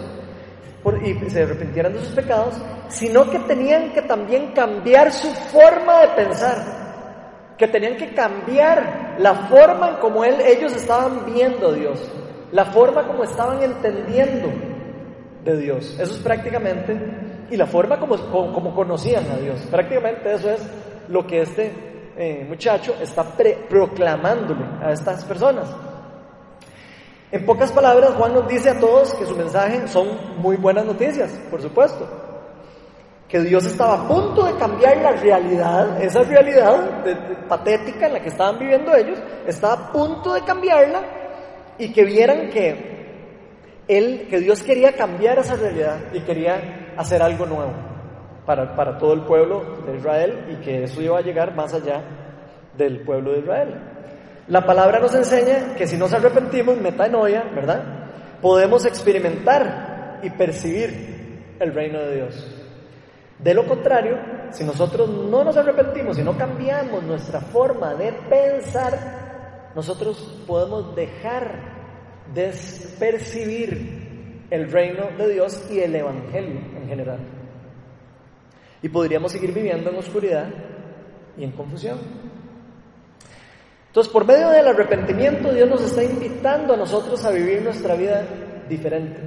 [1.02, 2.54] y se arrepintieran de sus pecados,
[2.88, 9.34] sino que tenían que también cambiar su forma de pensar, que tenían que cambiar la
[9.48, 12.10] forma en como él, ellos estaban viendo a Dios,
[12.52, 14.48] la forma como estaban entendiendo
[15.44, 15.98] de Dios.
[15.98, 16.98] Eso es prácticamente,
[17.50, 18.16] y la forma como,
[18.52, 19.60] como, conocían a Dios.
[19.70, 20.66] Prácticamente eso es
[21.08, 21.72] lo que este
[22.16, 23.24] eh, muchacho está
[23.68, 25.68] proclamándole a estas personas.
[27.32, 31.30] En pocas palabras, Juan nos dice a todos que su mensaje son muy buenas noticias,
[31.48, 32.08] por supuesto.
[33.28, 37.04] Que Dios estaba a punto de cambiar la realidad, esa realidad
[37.48, 41.02] patética en la que estaban viviendo ellos, estaba a punto de cambiarla
[41.78, 42.98] y que vieran que
[43.86, 47.72] él, que Dios quería cambiar esa realidad y quería hacer algo nuevo
[48.44, 52.02] para, para todo el pueblo de Israel y que eso iba a llegar más allá
[52.76, 53.89] del pueblo de Israel.
[54.50, 57.84] La palabra nos enseña que si nos arrepentimos, metanoia, ¿verdad?
[58.42, 62.56] Podemos experimentar y percibir el reino de Dios.
[63.38, 64.18] De lo contrario,
[64.50, 72.26] si nosotros no nos arrepentimos y no cambiamos nuestra forma de pensar, nosotros podemos dejar
[72.34, 72.52] de
[72.98, 77.20] percibir el reino de Dios y el Evangelio en general.
[78.82, 80.48] Y podríamos seguir viviendo en oscuridad
[81.36, 82.29] y en confusión.
[83.90, 88.24] Entonces, por medio del arrepentimiento, Dios nos está invitando a nosotros a vivir nuestra vida
[88.68, 89.20] diferente.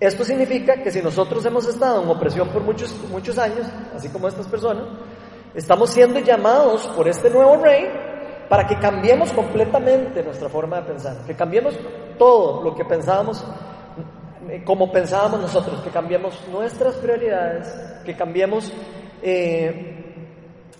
[0.00, 4.26] Esto significa que si nosotros hemos estado en opresión por muchos, muchos años, así como
[4.26, 4.84] estas personas,
[5.54, 7.90] estamos siendo llamados por este nuevo rey
[8.48, 11.78] para que cambiemos completamente nuestra forma de pensar, que cambiemos
[12.16, 13.44] todo lo que pensábamos,
[14.64, 17.68] como pensábamos nosotros, que cambiemos nuestras prioridades,
[18.02, 18.72] que cambiemos
[19.22, 20.24] eh,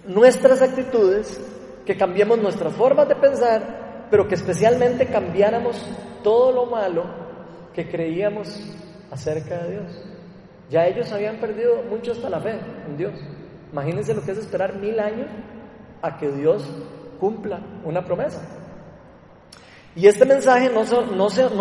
[0.07, 1.39] nuestras actitudes
[1.85, 5.85] que cambiemos nuestras formas de pensar, pero que especialmente cambiáramos
[6.23, 7.05] todo lo malo
[7.75, 8.49] que creíamos
[9.11, 10.05] acerca de Dios.
[10.71, 13.13] Ya ellos habían perdido mucho hasta la fe en Dios.
[13.73, 15.29] Imagínense lo que es esperar mil años
[16.01, 16.69] a que Dios
[17.19, 18.41] cumpla una promesa.
[19.95, 20.85] Y este mensaje no,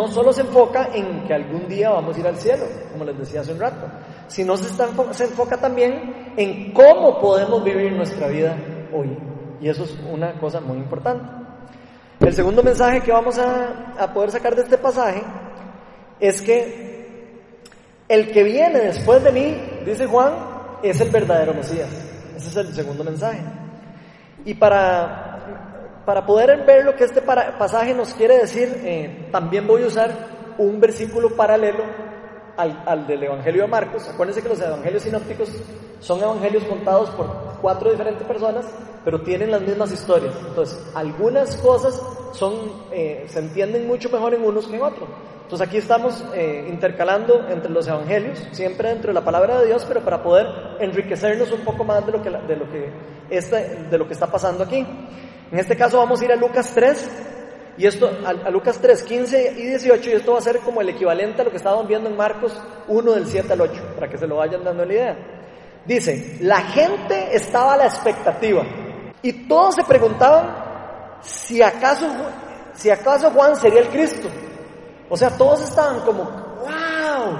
[0.08, 3.42] solo se enfoca en que algún día vamos a ir al cielo, como les decía
[3.42, 3.88] hace un rato,
[4.28, 8.56] sino se enfoca también en cómo podemos vivir nuestra vida
[8.94, 9.31] hoy.
[9.62, 11.24] Y eso es una cosa muy importante.
[12.20, 15.24] El segundo mensaje que vamos a, poder sacar de este pasaje
[16.20, 16.92] es que
[18.08, 20.34] El que viene después de mí, dice Juan,
[20.84, 21.90] es el verdadero Mesías.
[22.36, 23.40] Ese es el segundo mensaje.
[24.44, 29.84] Y para, para poder ver lo que este pasaje nos quiere decir, eh, también voy
[29.84, 30.12] a usar
[30.58, 31.84] un versículo paralelo
[32.62, 34.08] al, al, del Evangelio de Marcos.
[34.08, 35.50] Acuérdense que los evangelios sinópticos
[36.00, 37.28] son evangelios contados por
[37.62, 38.66] cuatro diferentes personas,
[39.04, 40.34] pero tienen las mismas historias.
[40.48, 42.02] Entonces, algunas cosas
[42.34, 42.54] son,
[42.92, 45.10] eh, se entienden mucho mejor en unos que en otros.
[45.44, 49.84] Entonces aquí estamos eh, intercalando entre los evangelios, siempre dentro de la palabra de Dios,
[49.86, 50.48] pero para poder
[50.80, 52.90] enriquecernos un poco más de lo que, de lo que,
[53.30, 54.86] este, de lo que está pasando aquí.
[55.52, 57.31] En este caso vamos a ir a Lucas 3,
[57.78, 60.90] y esto, a, Lucas 3, 15 y 18, y esto va a ser como el
[60.90, 64.18] equivalente a lo que estábamos viendo en Marcos 1 del 7 al 8, para que
[64.18, 65.18] se lo vayan dando la idea.
[65.86, 68.64] Dice, la gente estaba a la expectativa
[69.22, 72.08] y todos se preguntaban si acaso,
[72.74, 74.28] si acaso Juan sería el Cristo.
[75.10, 77.38] O sea, todos estaban como, wow,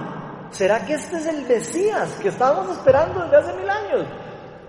[0.50, 4.08] ¿será que este es el Mesías que estábamos esperando desde hace mil años?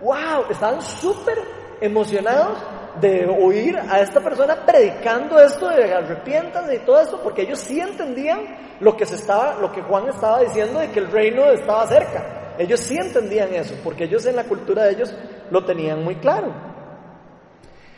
[0.03, 1.39] Wow, estaban súper
[1.81, 2.59] emocionados
[3.01, 7.81] de oír a esta persona predicando esto de arrepientas y todo esto, porque ellos sí
[7.81, 8.41] entendían
[8.81, 12.55] lo que se estaba, lo que Juan estaba diciendo de que el reino estaba cerca.
[12.59, 15.15] Ellos sí entendían eso, porque ellos en la cultura de ellos
[15.51, 16.53] lo tenían muy claro.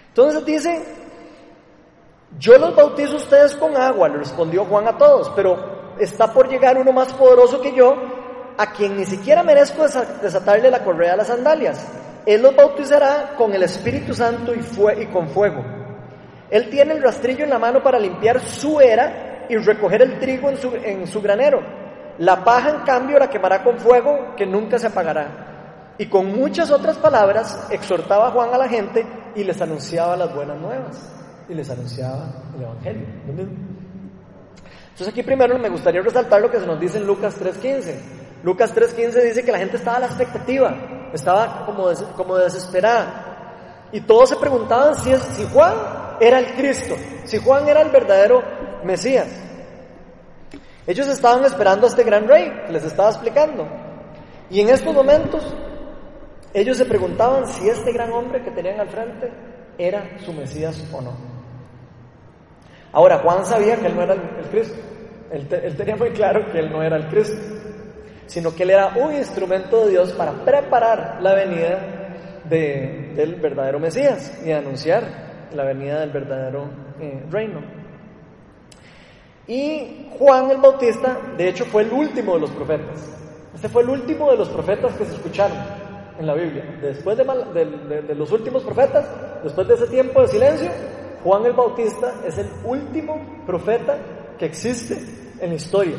[0.09, 0.85] Entonces dice,
[2.39, 6.49] yo los bautizo a ustedes con agua, le respondió Juan a todos, pero está por
[6.49, 7.97] llegar uno más poderoso que yo,
[8.57, 9.83] a quien ni siquiera merezco
[10.23, 11.85] desatarle la correa de las sandalias.
[12.27, 14.61] Él los bautizará con el Espíritu Santo y,
[15.03, 15.65] y con fuego.
[16.51, 20.51] Él tiene el rastrillo en la mano para limpiar su era y recoger el trigo
[20.51, 21.61] en su, en su granero.
[22.19, 25.95] La paja, en cambio, la quemará con fuego que nunca se apagará.
[25.99, 30.35] Y con muchas otras palabras exhortaba a Juan a la gente y les anunciaba las
[30.35, 31.13] buenas nuevas
[31.49, 33.07] y les anunciaba el Evangelio.
[34.85, 37.95] Entonces aquí primero me gustaría resaltar lo que se nos dice en Lucas 3.15.
[38.43, 40.77] Lucas 3.15 dice que la gente estaba a la expectativa,
[41.17, 43.89] estaba como, como desesperada.
[43.93, 45.75] Y todos se preguntaban si, si Juan
[46.21, 48.43] era el Cristo, si Juan era el verdadero
[48.85, 49.29] Mesías.
[50.87, 53.67] Ellos estaban esperando a este gran rey que les estaba explicando.
[54.51, 55.43] Y en estos momentos
[56.53, 59.33] ellos se preguntaban si este gran hombre que tenían al frente
[59.79, 61.13] era su Mesías o no.
[62.93, 64.77] Ahora, Juan sabía que él no era el, Cristo.
[65.33, 67.37] Él, tenía muy claro que él no era el Cristo,
[68.27, 72.05] sino que él era un instrumento de Dios para preparar la venida
[72.49, 76.69] del verdadero Mesías y anunciar la venida del verdadero
[77.01, 77.61] eh, reino.
[79.47, 83.15] Y Juan el Bautista, de hecho, fue el último de los profetas.
[83.55, 85.57] Este fue el último de los profetas que se escucharon
[86.19, 86.79] en la Biblia.
[86.81, 89.05] Después de los últimos profetas,
[89.43, 90.71] después de ese tiempo de silencio,
[91.23, 93.97] Juan el Bautista es el último profeta
[94.39, 94.99] que existe
[95.41, 95.97] en la historia.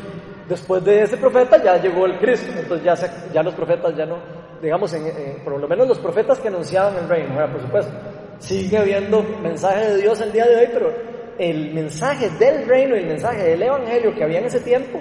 [0.48, 4.18] Después de ese profeta ya llegó el Cristo, entonces ya, los profetas ya no,
[4.62, 7.92] digamos, en, por lo menos los profetas que anunciaban el reino, por supuesto,
[8.38, 10.92] sigue habiendo mensaje de Dios el día de hoy, pero
[11.38, 15.00] el mensaje del reino y el mensaje del Evangelio que había en ese tiempo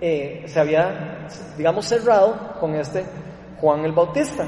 [0.00, 3.04] eh, se había, digamos, cerrado con este
[3.60, 4.44] Juan el Bautista.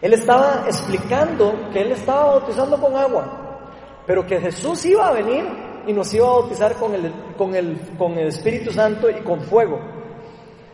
[0.00, 5.69] Él estaba explicando que él estaba bautizando con agua, pero que Jesús iba a venir
[5.86, 9.40] y nos iba a bautizar con el, con el, con el Espíritu Santo y con
[9.40, 9.78] fuego.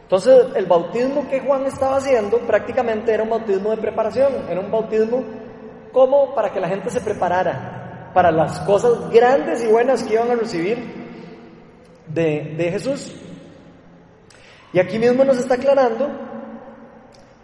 [0.02, 4.70] Entonces, el bautismo que Juan estaba haciendo prácticamente era un bautismo de preparación, era un
[4.70, 5.24] bautismo
[5.92, 10.30] como para que la gente se preparara para las cosas grandes y buenas que iban
[10.30, 10.78] a recibir
[12.06, 13.14] de, de Jesús.
[14.72, 16.08] Y aquí mismo nos está aclarando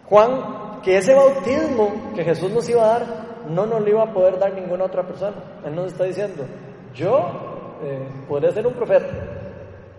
[0.06, 4.12] Juan que ese bautismo que Jesús nos iba a dar no nos lo iba a
[4.12, 5.36] poder dar ninguna otra persona.
[5.64, 6.44] Él nos está diciendo,
[6.94, 7.51] yo
[7.84, 9.08] eh, podré ser un profeta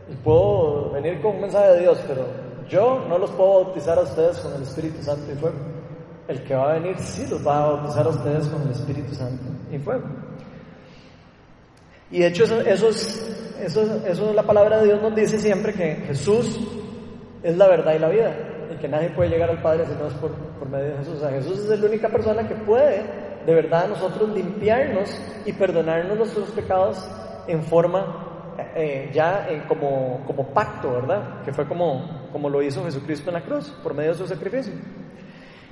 [0.10, 2.26] y puedo venir con un mensaje de Dios, pero
[2.70, 5.58] yo no los puedo bautizar a ustedes con el Espíritu Santo y fuego.
[6.28, 9.14] El que va a venir sí los va a bautizar a ustedes con el Espíritu
[9.14, 10.04] Santo y fuego.
[12.12, 15.74] Y de hecho eso, eso, es, eso, es la palabra de Dios nos dice siempre
[15.74, 16.60] que Jesús
[17.42, 18.36] es la verdad y la vida
[18.72, 21.16] y que nadie puede llegar al Padre si no es por, por medio de Jesús.
[21.16, 23.04] O sea, Jesús es la única persona que puede
[23.46, 25.10] de verdad nosotros limpiarnos
[25.46, 27.06] y perdonarnos nuestros pecados
[27.48, 28.34] en forma
[28.76, 31.44] eh, ya eh, como, como pacto, ¿verdad?
[31.44, 34.74] Que fue como, como lo hizo Jesucristo en la cruz, por medio de su sacrificio.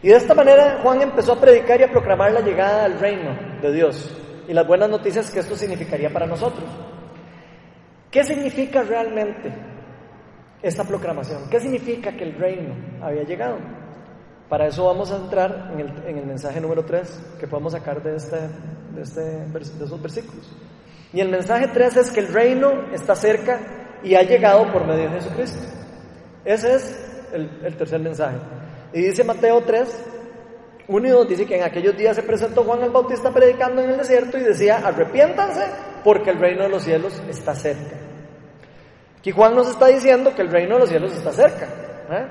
[0.01, 3.35] Y de esta manera Juan empezó a predicar y a proclamar la llegada al reino
[3.61, 4.17] de Dios
[4.47, 6.65] y las buenas noticias que esto significaría para nosotros.
[8.09, 9.53] ¿Qué significa realmente
[10.61, 11.49] esta proclamación?
[11.49, 13.57] ¿Qué significa que el reino había llegado?
[14.49, 18.37] Para eso vamos a entrar en el, mensaje número 3 que podemos sacar de, este,
[18.93, 20.51] de, este, de esos versículos.
[21.13, 23.59] Y el mensaje 3 es que el reino está cerca
[24.03, 25.59] y ha llegado por medio de Jesucristo.
[26.45, 28.37] Ese es el, tercer mensaje.
[28.93, 30.05] Y dice Mateo 3,
[30.87, 33.91] 1 y 2, dice que en aquellos días se presentó Juan el Bautista predicando en
[33.91, 35.65] el desierto y decía, arrepiéntanse
[36.03, 37.97] porque el reino de los cielos está cerca.
[39.19, 41.67] Aquí Juan nos está diciendo que el reino de los cielos está cerca.
[42.09, 42.27] ¿eh?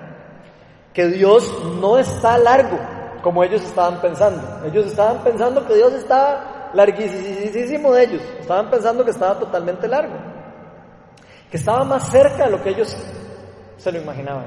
[0.93, 2.79] Que Dios no está largo,
[3.23, 4.67] como ellos estaban pensando.
[4.67, 8.23] Ellos estaban pensando que Dios estaba larguísimo de ellos.
[8.41, 10.15] Estaban pensando que estaba totalmente largo.
[11.51, 12.97] Que estaba más cerca de lo que ellos
[13.77, 14.47] se lo imaginaban.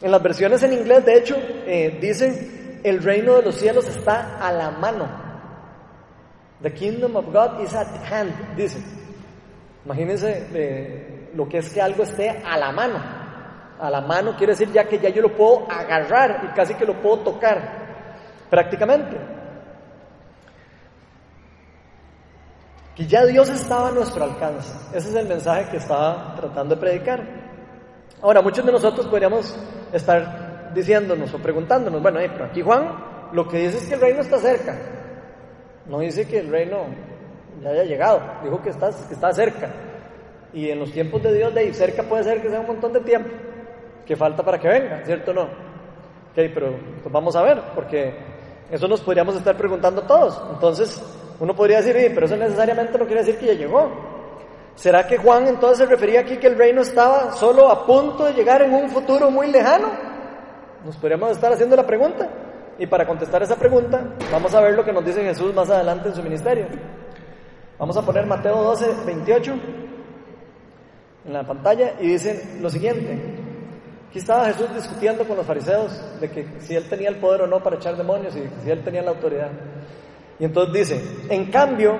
[0.00, 4.38] En las versiones en inglés, de hecho, eh, dicen, el reino de los cielos está
[4.38, 5.08] a la mano.
[6.62, 8.78] The kingdom of God is at hand, dice.
[9.84, 12.98] Imagínense eh, lo que es que algo esté a la mano.
[13.78, 16.86] A la mano quiere decir ya que ya yo lo puedo agarrar y casi que
[16.86, 19.16] lo puedo tocar, prácticamente.
[22.94, 24.72] Que ya Dios estaba a nuestro alcance.
[24.96, 27.22] Ese es el mensaje que estaba tratando de predicar.
[28.22, 29.56] Ahora, muchos de nosotros podríamos
[29.92, 34.00] estar diciéndonos o preguntándonos, bueno, eh, pero aquí Juan lo que dice es que el
[34.00, 34.76] reino está cerca.
[35.86, 36.86] No dice que el reino
[37.60, 39.70] ya haya llegado, dijo que está, que está cerca.
[40.52, 42.92] Y en los tiempos de Dios, de ahí cerca puede ser que sea un montón
[42.92, 43.30] de tiempo,
[44.06, 45.42] que falta para que venga, ¿cierto o no?
[45.42, 48.14] Ok, pero pues vamos a ver, porque
[48.70, 50.40] eso nos podríamos estar preguntando todos.
[50.52, 51.02] Entonces,
[51.40, 53.90] uno podría decir, pero eso necesariamente no quiere decir que ya llegó.
[54.74, 58.32] ¿Será que Juan entonces se refería aquí que el reino estaba solo a punto de
[58.32, 59.88] llegar en un futuro muy lejano?
[60.84, 62.28] Nos podríamos estar haciendo la pregunta.
[62.78, 66.08] Y para contestar esa pregunta, vamos a ver lo que nos dice Jesús más adelante
[66.08, 66.66] en su ministerio.
[67.78, 69.54] Vamos a poner Mateo 12, 28
[71.26, 73.18] en la pantalla y dicen lo siguiente.
[74.08, 77.46] Aquí estaba Jesús discutiendo con los fariseos de que si él tenía el poder o
[77.46, 79.50] no para echar demonios y si él tenía la autoridad.
[80.38, 81.96] Y entonces dice, en cambio,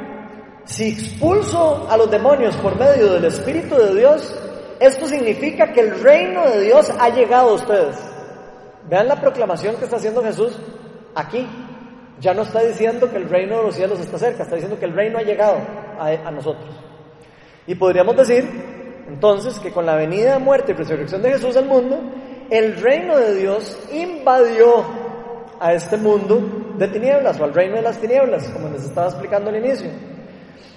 [0.65, 4.35] si expulso a los demonios por medio del Espíritu de Dios,
[4.81, 7.97] esto significa que el reino de Dios ha llegado a ustedes.
[8.89, 10.59] Vean la proclamación que está haciendo Jesús
[11.15, 11.47] aquí.
[12.21, 14.87] Ya no está diciendo que el reino de los cielos está cerca, está diciendo que
[14.87, 15.59] el reino ha llegado
[15.99, 16.69] a, nosotros.
[17.67, 18.45] Y podríamos decir,
[19.09, 22.01] entonces, que con la venida, muerte y resurrección de Jesús al mundo,
[22.51, 25.04] el reino de Dios invadió
[25.61, 29.51] a este mundo de tinieblas o al reino de las tinieblas, como les estaba explicando
[29.51, 29.91] al inicio.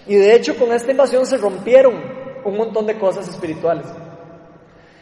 [0.05, 1.93] Y de hecho con esta invasión se rompieron
[2.45, 3.85] un montón de cosas espirituales.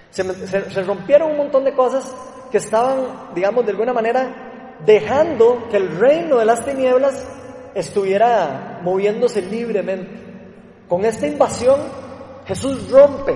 [0.10, 2.14] Se, rompieron un montón de cosas
[2.50, 7.28] que estaban, digamos, de alguna manera dejando que el reino de las tinieblas
[7.74, 10.24] estuviera moviéndose libremente.
[10.88, 11.80] Con esta invasión
[12.46, 13.36] Jesús rompe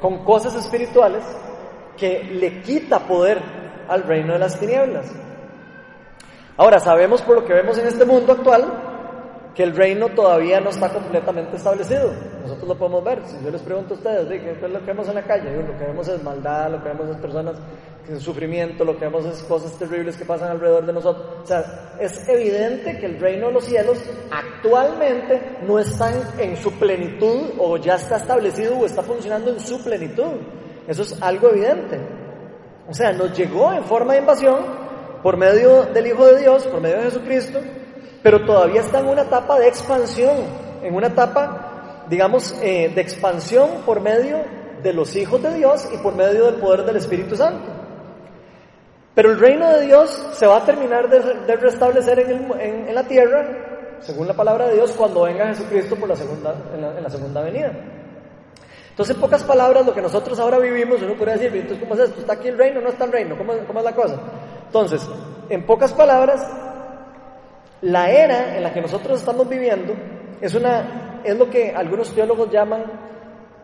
[0.00, 1.24] con cosas espirituales
[1.96, 3.40] que le quita poder
[3.88, 5.10] al reino de las tinieblas.
[6.56, 8.64] Ahora, sabemos por lo que vemos en este mundo actual
[9.56, 12.12] que el reino todavía no está completamente establecido.
[12.42, 13.22] Nosotros lo podemos ver.
[13.24, 15.50] Si yo les pregunto a ustedes, ¿qué es lo que vemos en la calle?
[15.62, 17.56] Lo que vemos es maldad, lo que vemos es personas
[18.06, 21.26] en sufrimiento, lo que vemos es cosas terribles que pasan alrededor de nosotros.
[21.42, 23.98] O sea, es evidente que el reino de los cielos
[24.30, 29.82] actualmente no está en, su plenitud o ya está establecido o está funcionando en su
[29.82, 30.34] plenitud.
[30.86, 31.98] Eso es algo evidente.
[32.88, 34.85] O sea, nos llegó en forma de invasión
[35.26, 37.58] por medio del Hijo de Dios, por medio de Jesucristo,
[38.22, 40.36] pero todavía está en una etapa de expansión,
[40.84, 44.44] en una etapa, digamos, eh, de expansión por medio
[44.84, 47.68] de los hijos de Dios y por medio del poder del Espíritu Santo.
[49.16, 54.28] Pero el reino de Dios se va a terminar de, restablecer en, la tierra, según
[54.28, 57.72] la palabra de Dios, cuando venga Jesucristo por la segunda, en, la, segunda venida.
[58.90, 62.20] Entonces, en pocas palabras, lo que nosotros ahora vivimos, uno podría decir, ¿cómo es esto?
[62.20, 62.80] ¿Está aquí el reino?
[62.80, 63.36] ¿No está el reino?
[63.36, 64.20] ¿Cómo, cómo es la cosa?
[64.66, 65.08] Entonces,
[65.48, 66.46] en pocas palabras,
[67.82, 69.94] la era en la que nosotros estamos viviendo
[70.40, 72.84] es, una, es lo que algunos teólogos llaman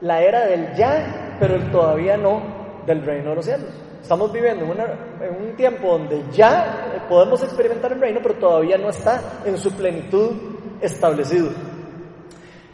[0.00, 2.42] la era del ya, pero el todavía no
[2.86, 3.68] del reino de los cielos.
[4.00, 9.42] Estamos viviendo en, un tiempo donde ya podemos experimentar el reino, pero todavía no está
[9.44, 10.32] en su plenitud
[10.80, 11.50] establecido.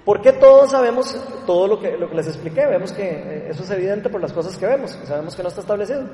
[0.06, 1.14] ¿Por qué todos sabemos
[1.46, 2.64] todo lo que, lo que les expliqué?
[2.64, 6.04] Vemos que eso es evidente por las cosas que vemos, sabemos que no está establecido.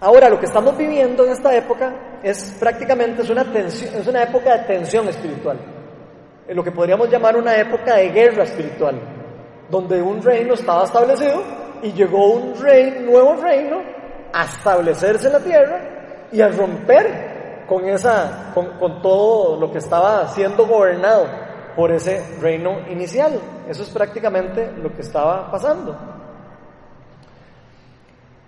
[0.00, 4.56] Ahora, lo que estamos viviendo en esta época es prácticamente es una, es una época
[4.56, 5.58] de tensión espiritual.
[6.48, 8.98] Lo que podríamos llamar una época de guerra espiritual,
[9.68, 11.42] donde un reino estaba establecido
[11.82, 13.82] y llegó un rey, nuevo reino
[14.32, 20.26] a establecerse en la tierra y a romper con, esa, con todo lo que estaba
[20.28, 21.26] siendo gobernado
[21.76, 23.38] por ese reino inicial.
[23.68, 25.96] Eso es prácticamente lo que estaba pasando.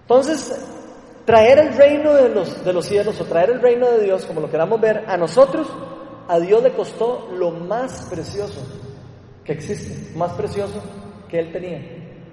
[0.03, 0.82] Entonces,
[1.25, 4.41] traer el reino de los, de los cielos o traer el reino de Dios, como
[4.41, 5.69] lo queramos ver, a nosotros,
[6.29, 8.63] a Dios le costó lo más precioso
[9.45, 10.83] que existe, más precioso
[11.29, 11.81] que Él tenía,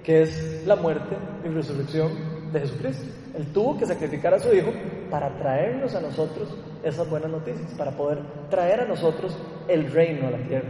[0.04, 3.04] que es la muerte y resurrección de Jesucristo.
[3.36, 4.72] Él tuvo que sacrificar a su Hijo
[5.10, 6.48] para traernos a nosotros
[6.82, 8.18] esas buenas noticias, para poder
[8.48, 9.36] traer a nosotros
[9.68, 10.68] el reino a la tierra.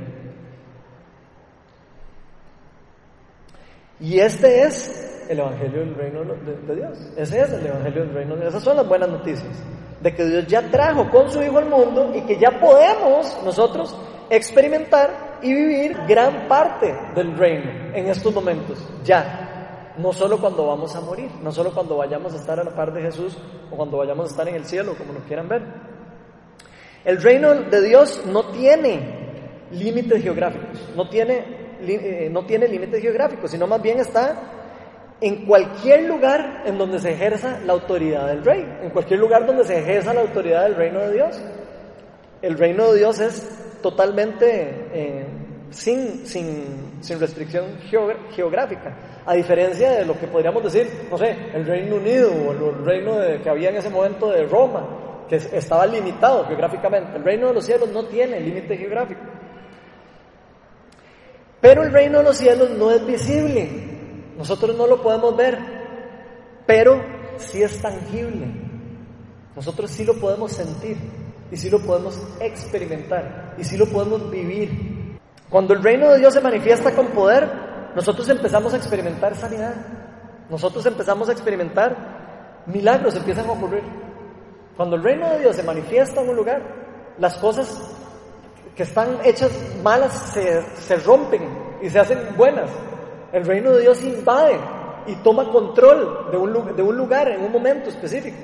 [4.00, 6.98] Y este es el Evangelio del Reino de, Dios.
[7.16, 8.54] Ese es el Evangelio del Reino de Dios.
[8.54, 9.62] Esas son las buenas noticias.
[10.00, 13.94] De que Dios ya trajo con su Hijo al mundo y que ya podemos nosotros
[14.30, 18.78] experimentar y vivir gran parte del reino en estos momentos.
[19.04, 19.94] Ya.
[19.98, 22.92] No solo cuando vamos a morir, no solo cuando vayamos a estar a la par
[22.92, 23.36] de Jesús
[23.70, 25.62] o cuando vayamos a estar en el cielo, como lo quieran ver.
[27.04, 33.50] El reino de Dios no tiene límites geográficos, no tiene eh, no tiene límites geográficos,
[33.50, 34.36] sino más bien está
[35.20, 39.64] en cualquier lugar en donde se ejerza la autoridad del rey, en cualquier lugar donde
[39.64, 41.40] se ejerza la autoridad del reino de Dios.
[42.40, 45.26] El reino de Dios es totalmente eh,
[45.70, 47.78] sin, sin, sin, restricción
[48.34, 52.84] geográfica, a diferencia de lo que podríamos decir, no sé, el Reino Unido o el
[52.84, 57.16] reino que había en ese momento de Roma, que estaba limitado geográficamente.
[57.16, 59.20] El reino de los cielos no tiene límite geográfico.
[61.60, 63.68] Pero el reino de los cielos no es visible.
[64.36, 65.58] Nosotros no lo podemos ver,
[66.66, 67.02] pero
[67.36, 68.46] sí es tangible.
[69.54, 70.96] Nosotros sí lo podemos sentir
[71.50, 75.18] y sí lo podemos experimentar y sí lo podemos vivir.
[75.50, 77.48] Cuando el reino de Dios se manifiesta con poder,
[77.94, 79.74] nosotros empezamos a experimentar sanidad.
[80.48, 83.82] Nosotros empezamos a experimentar milagros, empiezan a ocurrir.
[84.76, 86.62] Cuando el reino de Dios se manifiesta en un lugar,
[87.18, 87.99] las cosas
[88.74, 89.50] que están hechas
[89.82, 92.70] malas se, se rompen y se hacen buenas.
[93.32, 94.58] El reino de Dios invade
[95.06, 98.38] y toma control de un, de un lugar en un momento específico.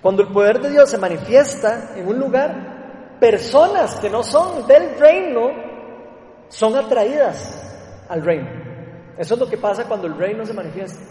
[0.00, 4.98] Cuando el poder de Dios se manifiesta en un lugar, personas que no son del
[4.98, 5.50] reino
[6.48, 8.48] son atraídas al reino.
[9.18, 11.02] Eso es lo que pasa cuando el reino se manifiesta,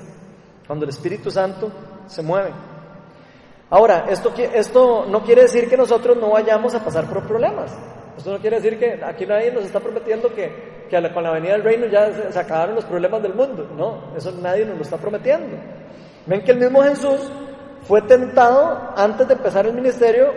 [0.66, 1.72] cuando el Espíritu Santo
[2.08, 2.52] se mueve.
[3.70, 7.72] Ahora, esto, esto no quiere decir que nosotros no vayamos a pasar por problemas.
[8.18, 11.54] Esto no quiere decir que aquí nadie nos está prometiendo que, que con la venida
[11.54, 13.70] del reino ya se, acabaron los problemas del mundo.
[13.78, 15.56] No, eso nadie nos lo está prometiendo.
[16.26, 17.32] Ven que el mismo Jesús
[17.84, 20.34] fue tentado antes de empezar el ministerio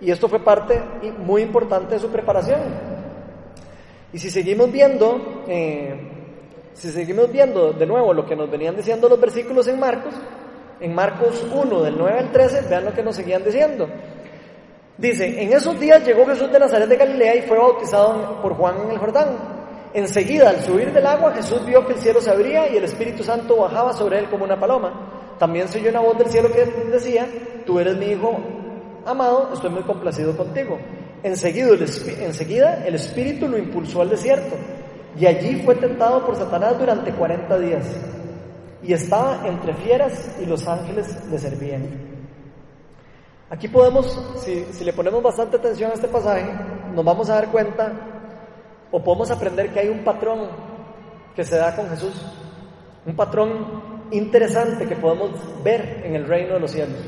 [0.00, 0.82] y esto fue parte
[1.18, 2.60] muy importante de su preparación.
[4.12, 5.94] Y si seguimos viendo, eh,
[6.72, 10.14] si seguimos viendo de nuevo lo que nos venían diciendo los versículos en Marcos,
[10.80, 13.88] en Marcos 1, del 9 al 13, vean lo que nos seguían diciendo.
[14.96, 18.80] Dice, en esos días llegó Jesús de Nazaret de Galilea y fue bautizado por Juan
[18.84, 19.28] en el Jordán.
[19.94, 23.22] Enseguida, al subir del agua, Jesús vio que el cielo se abría y el Espíritu
[23.22, 25.36] Santo bajaba sobre él como una paloma.
[25.38, 27.28] También se oyó una voz del cielo que decía,
[27.64, 28.38] tú eres mi hijo
[29.06, 30.78] amado, estoy muy complacido contigo.
[31.22, 31.82] Enseguida el,
[32.20, 34.56] enseguida el Espíritu lo impulsó al desierto
[35.18, 37.84] y allí fue tentado por Satanás durante 40 días
[38.88, 41.86] y estaba entre fieras y los ángeles le servían.
[43.50, 46.50] Aquí podemos, si, le ponemos bastante atención a este pasaje,
[46.94, 47.92] nos vamos a dar cuenta
[48.90, 50.48] o podemos aprender que hay un patrón
[51.36, 52.14] que se da con Jesús,
[53.04, 55.32] un patrón interesante que podemos
[55.62, 56.98] ver en el reino de los cielos.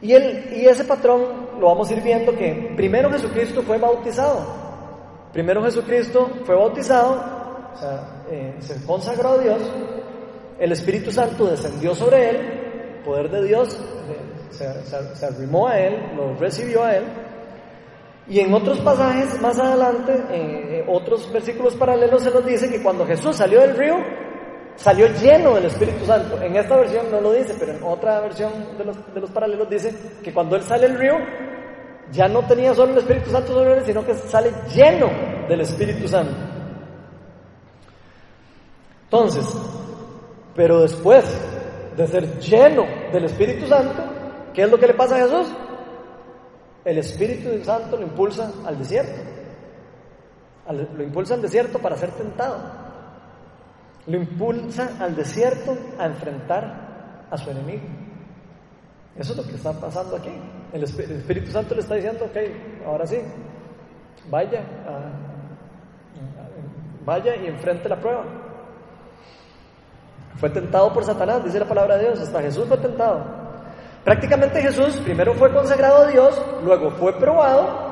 [0.00, 4.46] Y, el, y ese patrón lo vamos a ir viendo que primero Jesucristo fue bautizado,
[5.32, 7.34] primero Jesucristo fue bautizado
[7.76, 9.60] o sea, eh, se consagró a Dios,
[10.58, 12.36] el Espíritu Santo descendió sobre él,
[12.96, 13.78] el poder de Dios
[14.08, 14.82] eh,
[15.14, 17.04] se, arrimó a él, lo recibió a él,
[18.28, 23.36] y en otros pasajes más adelante, otros versículos paralelos se nos dice que cuando Jesús
[23.36, 23.94] salió del río,
[24.74, 26.40] salió lleno del Espíritu Santo.
[26.42, 29.70] En esta versión no lo dice, pero en otra versión de los, de los paralelos
[29.70, 29.94] dice
[30.24, 31.14] que cuando él sale del río,
[32.10, 35.08] ya no tenía solo el Espíritu Santo sobre él, sino que sale lleno
[35.48, 36.34] del Espíritu Santo.
[39.04, 39.46] Entonces,
[40.56, 41.24] pero después
[41.96, 44.02] de ser lleno del Espíritu Santo,
[44.54, 45.54] ¿qué es lo que le pasa a Jesús?
[46.84, 49.20] El Espíritu Santo lo impulsa al desierto.
[50.68, 52.58] Lo impulsa al desierto para ser tentado.
[54.06, 57.82] Lo impulsa al desierto a enfrentar a su enemigo.
[59.16, 60.32] Eso es lo que está pasando aquí.
[60.72, 62.36] El Espíritu Santo le está diciendo, ok,
[62.86, 63.18] ahora sí,
[64.30, 64.64] vaya,
[67.04, 68.45] vaya y enfrente la prueba.
[70.38, 73.24] Fue tentado por Satanás, dice la palabra de Dios, hasta Jesús fue tentado.
[74.04, 77.86] Prácticamente Jesús primero fue consagrado a Dios, luego fue probado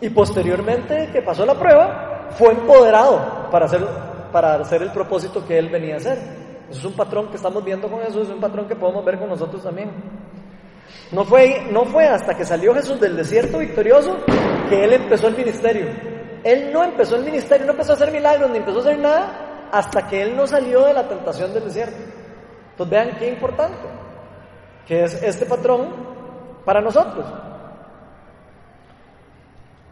[0.00, 3.86] y posteriormente que pasó la prueba, fue empoderado para hacer,
[4.32, 6.18] para hacer el propósito que él venía a hacer.
[6.70, 9.18] Eso es un patrón que estamos viendo con Jesús, es un patrón que podemos ver
[9.18, 9.90] con nosotros también.
[11.12, 14.16] No fue, no fue hasta que salió Jesús del desierto victorioso
[14.68, 15.86] que él empezó el ministerio.
[16.42, 19.45] Él no empezó el ministerio, no empezó a hacer milagros, ni empezó a hacer nada
[19.72, 21.96] hasta que Él no salió de la tentación del desierto.
[22.70, 23.88] Entonces vean qué importante,
[24.86, 25.88] que es este patrón
[26.64, 27.24] para nosotros.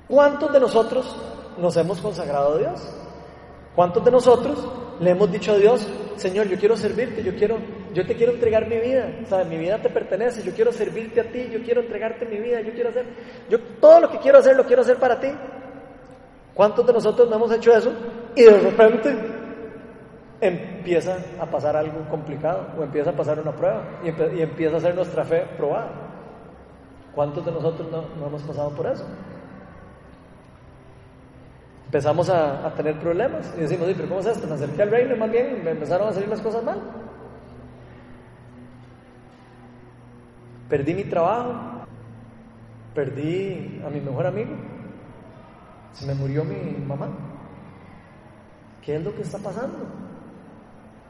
[0.07, 1.17] ¿Cuántos de nosotros
[1.57, 2.95] nos hemos consagrado a Dios?
[3.75, 4.69] ¿Cuántos de nosotros
[5.01, 7.59] le hemos dicho a Dios, Señor, yo quiero servirte, yo quiero,
[7.93, 9.47] yo te quiero entregar mi vida, ¿sabes?
[9.49, 12.73] Mi vida te pertenece, yo quiero servirte a ti, yo quiero entregarte mi vida, yo
[12.73, 13.07] quiero hacer,
[13.49, 15.29] yo todo lo que quiero hacer lo quiero hacer para ti.
[16.55, 17.93] ¿Cuántos de nosotros no hemos hecho eso?
[18.37, 19.34] Y de repente
[20.47, 24.95] empieza a pasar algo complicado o empieza a pasar una prueba y, empieza a ser
[24.95, 25.91] nuestra fe probada.
[27.15, 29.05] ¿Cuántos de nosotros no, no hemos pasado por eso?
[31.95, 34.49] empezamos a, tener problemas y decimos, pero ¿cómo es esto?
[34.49, 36.81] Me acerqué al reino y más bien me empezaron a salir las cosas mal.
[40.69, 41.87] Perdí mi trabajo,
[42.97, 44.57] perdí a mi mejor amigo,
[45.93, 47.11] se me murió mi mamá.
[48.83, 50.04] ¿Qué es lo que está pasando?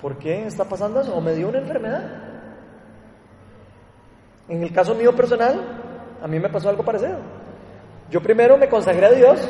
[0.05, 1.16] ¿Por qué está pasando eso?
[1.16, 2.05] ¿O me dio una enfermedad?
[4.50, 7.16] En el caso mío personal, a mí me pasó algo parecido.
[8.11, 9.40] Yo primero me consagré a Dios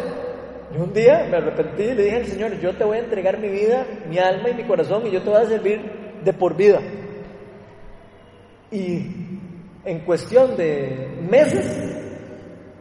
[0.72, 3.36] y un día me arrepentí y le dije al Señor, yo te voy a entregar
[3.40, 6.56] mi vida, mi alma y mi corazón y yo te voy a servir de por
[6.56, 6.80] vida.
[8.70, 9.40] Y
[9.84, 11.98] en cuestión de meses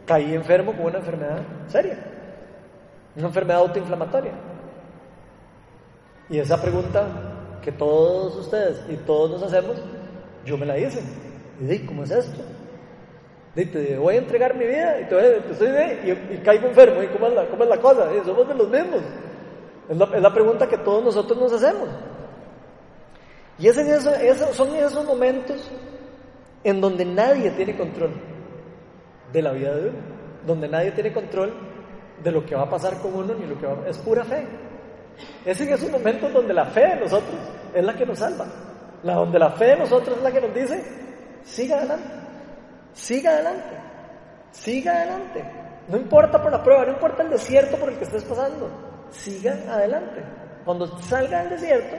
[0.06, 1.98] caí enfermo con una enfermedad seria,
[3.16, 4.32] una enfermedad autoinflamatoria.
[6.30, 7.33] Y esa pregunta
[7.64, 9.76] que todos ustedes y todos nos hacemos,
[10.44, 11.00] yo me la hice.
[11.60, 12.42] Y dije, ¿cómo es esto?
[13.54, 17.02] te voy a entregar mi vida y, te y, caigo enfermo.
[17.02, 18.08] ¿Y cómo es la, cómo es la cosa?
[18.24, 19.00] somos de los mismos.
[19.88, 21.88] Es la, pregunta que todos nosotros nos hacemos.
[23.58, 25.70] Y es en son esos momentos
[26.64, 28.10] en donde nadie tiene control
[29.32, 29.98] de la vida de uno,
[30.46, 31.52] donde nadie tiene control
[32.22, 34.44] de lo que va a pasar con uno ni lo que va Es pura fe.
[35.44, 37.36] Es en esos momentos donde la fe de nosotros
[37.74, 38.46] es la que nos salva.
[39.02, 40.82] La, donde la fe de nosotros es la que nos dice,
[41.42, 42.24] siga adelante.
[42.94, 43.76] Siga adelante,
[44.52, 45.44] siga adelante.
[45.88, 48.70] No importa por la prueba, no importa el desierto por el que estés pasando,
[49.10, 50.22] siga adelante.
[50.64, 51.96] Cuando salga del desierto,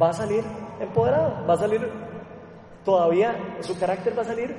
[0.00, 0.42] va a salir
[0.80, 1.86] empoderado, va a salir
[2.82, 4.56] todavía, su carácter va a salir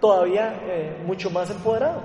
[0.00, 2.02] todavía eh, mucho más empoderado.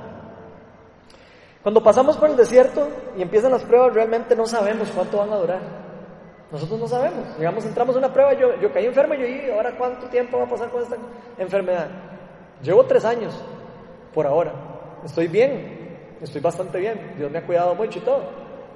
[1.64, 5.38] Cuando pasamos por el desierto y empiezan las pruebas, realmente no sabemos cuánto van a
[5.38, 5.62] durar.
[6.52, 7.38] Nosotros no sabemos.
[7.38, 10.46] Digamos, entramos en una prueba, yo, yo caí enfermo yo, ¿y ahora cuánto tiempo va
[10.46, 10.98] a pasar con esta
[11.38, 11.88] enfermedad?
[12.64, 13.34] Llevo tres años,
[14.14, 14.54] por ahora.
[15.06, 17.14] Estoy bien, estoy bastante bien.
[17.18, 18.24] Dios me ha cuidado mucho y todo.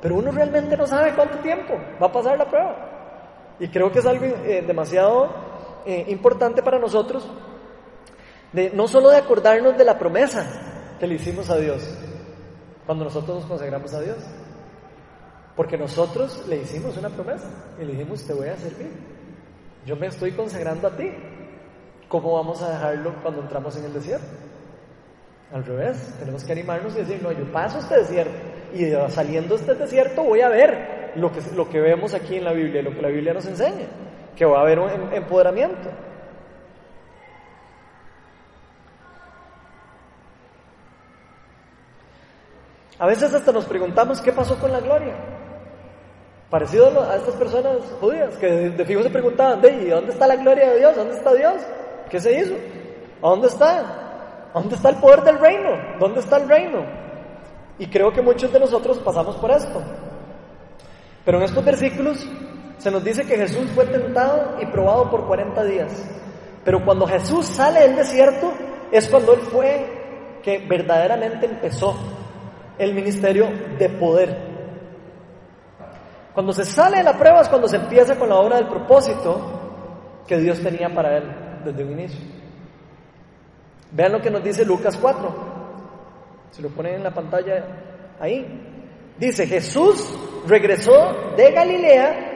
[0.01, 3.55] Pero uno realmente no sabe cuánto tiempo va a pasar la prueba.
[3.59, 5.29] Y creo que es algo eh, demasiado
[5.85, 7.27] eh, importante para nosotros,
[8.53, 12.04] de, no solo de acordarnos de la promesa que le hicimos a Dios
[12.85, 14.17] cuando nosotros nos consagramos a Dios,
[15.55, 17.47] porque nosotros le hicimos una promesa
[17.79, 18.91] y le dijimos, te voy a servir.
[19.85, 21.11] Yo me estoy consagrando a ti.
[22.07, 24.27] ¿cómo vamos a dejarlo cuando entramos en el desierto?
[25.53, 28.33] Al revés, tenemos que animarnos y decir, no, yo paso este desierto
[28.73, 32.43] y saliendo de este desierto voy a ver lo que, lo que vemos aquí en
[32.43, 33.85] la Biblia, lo que la Biblia nos enseña,
[34.35, 35.89] que va a haber un em, empoderamiento.
[42.97, 45.13] A veces hasta nos preguntamos qué pasó con la gloria.
[46.49, 50.71] Parecido a estas personas judías que de fijo se preguntaban, ¿de dónde está la gloria
[50.71, 50.95] de Dios?
[50.95, 51.55] ¿Dónde está Dios?
[52.09, 52.55] ¿Qué se hizo?
[53.21, 54.49] ¿A dónde está?
[54.53, 55.71] ¿A dónde está el poder del reino?
[55.99, 56.85] ¿Dónde está el reino?
[57.77, 59.81] Y creo que muchos de nosotros pasamos por esto.
[61.25, 62.25] Pero en estos versículos
[62.77, 65.91] se nos dice que Jesús fue tentado y probado por 40 días.
[66.63, 68.53] Pero cuando Jesús sale del desierto
[68.91, 71.97] es cuando Él fue que verdaderamente empezó
[72.77, 74.55] el ministerio de poder.
[76.33, 80.21] Cuando se sale de la prueba es cuando se empieza con la obra del propósito
[80.27, 81.23] que Dios tenía para Él
[81.63, 82.19] desde un inicio.
[83.91, 85.55] Vean lo que nos dice Lucas 4.
[86.51, 87.63] Se lo ponen en la pantalla
[88.19, 88.45] ahí.
[89.17, 90.13] Dice, Jesús
[90.45, 92.35] regresó de Galilea,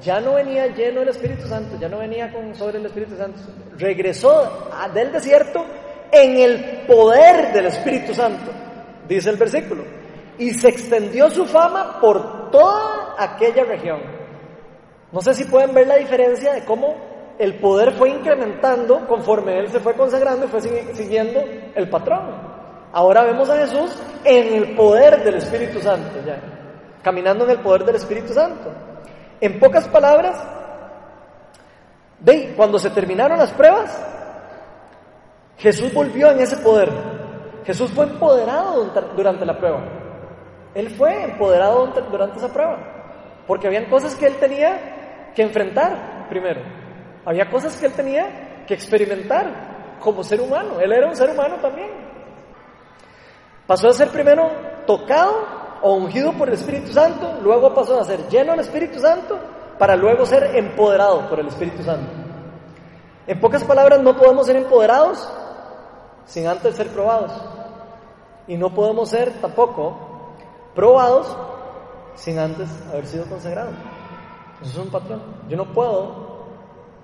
[0.00, 3.40] ya no venía lleno del Espíritu Santo, ya no venía con sobre el Espíritu Santo,
[3.76, 5.64] regresó del desierto
[6.12, 8.52] en el poder del Espíritu Santo,
[9.08, 9.84] dice el versículo,
[10.38, 14.00] y se extendió su fama por toda aquella región.
[15.12, 16.94] No sé si pueden ver la diferencia de cómo
[17.38, 21.42] el poder fue incrementando conforme él se fue consagrando y fue siguiendo
[21.74, 22.56] el patrón.
[22.92, 26.40] Ahora vemos a Jesús en el poder del Espíritu Santo, ya,
[27.02, 28.72] caminando en el poder del Espíritu Santo.
[29.40, 30.42] En pocas palabras,
[32.20, 34.02] ve, cuando se terminaron las pruebas,
[35.58, 36.90] Jesús volvió en ese poder.
[37.66, 38.84] Jesús fue empoderado
[39.16, 39.80] durante la prueba.
[40.74, 42.78] Él fue empoderado durante esa prueba,
[43.46, 46.60] porque habían cosas que él tenía que enfrentar primero,
[47.24, 51.56] había cosas que él tenía que experimentar como ser humano, él era un ser humano
[51.56, 51.90] también.
[53.66, 54.50] Pasó a ser primero
[54.86, 55.34] tocado
[55.82, 59.38] o ungido por el Espíritu Santo, luego pasó a ser lleno del Espíritu Santo,
[59.78, 62.12] para luego ser empoderado por el Espíritu Santo.
[63.26, 65.28] En pocas palabras, no podemos ser empoderados
[66.26, 67.55] sin antes ser probados.
[68.46, 69.96] Y no podemos ser tampoco
[70.74, 71.36] probados
[72.14, 73.74] sin antes haber sido consagrados.
[74.62, 75.20] Eso es un patrón.
[75.48, 76.26] Yo no puedo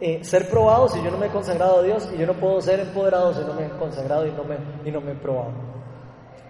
[0.01, 2.61] eh, ser probado si yo no me he consagrado a Dios y yo no puedo
[2.61, 5.53] ser empoderado si no me he consagrado y no me, y no me he probado.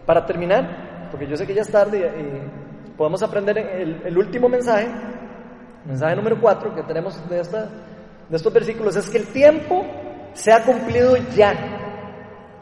[0.07, 4.87] Para terminar, porque yo sé que ya es tarde y, podemos aprender el, último mensaje,
[5.85, 7.69] mensaje número 4 que tenemos de, esta,
[8.29, 9.85] de estos versículos, es que el tiempo
[10.35, 11.82] se ha cumplido ya.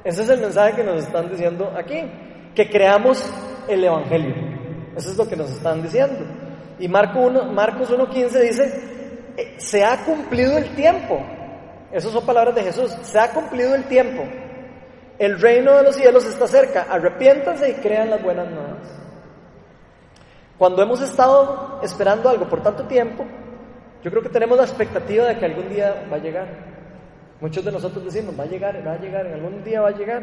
[0.04, 2.02] Ese es el mensaje que nos están diciendo aquí,
[2.54, 3.22] que creamos
[3.68, 4.34] el Evangelio.
[4.96, 6.24] Eso es lo que nos están diciendo.
[6.78, 11.20] Y Marco 1, Marcos 1.15 dice, eh, se ha cumplido el tiempo.
[11.92, 14.22] Esas son palabras de Jesús, se ha cumplido el tiempo.
[15.18, 18.88] El reino de los cielos está cerca, arrepiéntanse y crean las buenas nuevas.
[20.56, 23.26] Cuando hemos estado esperando algo por tanto tiempo,
[24.02, 26.69] yo creo que tenemos la expectativa de que algún día va a llegar.
[27.40, 29.96] Muchos de nosotros decimos, va a llegar, va a llegar, en algún día va a
[29.96, 30.22] llegar.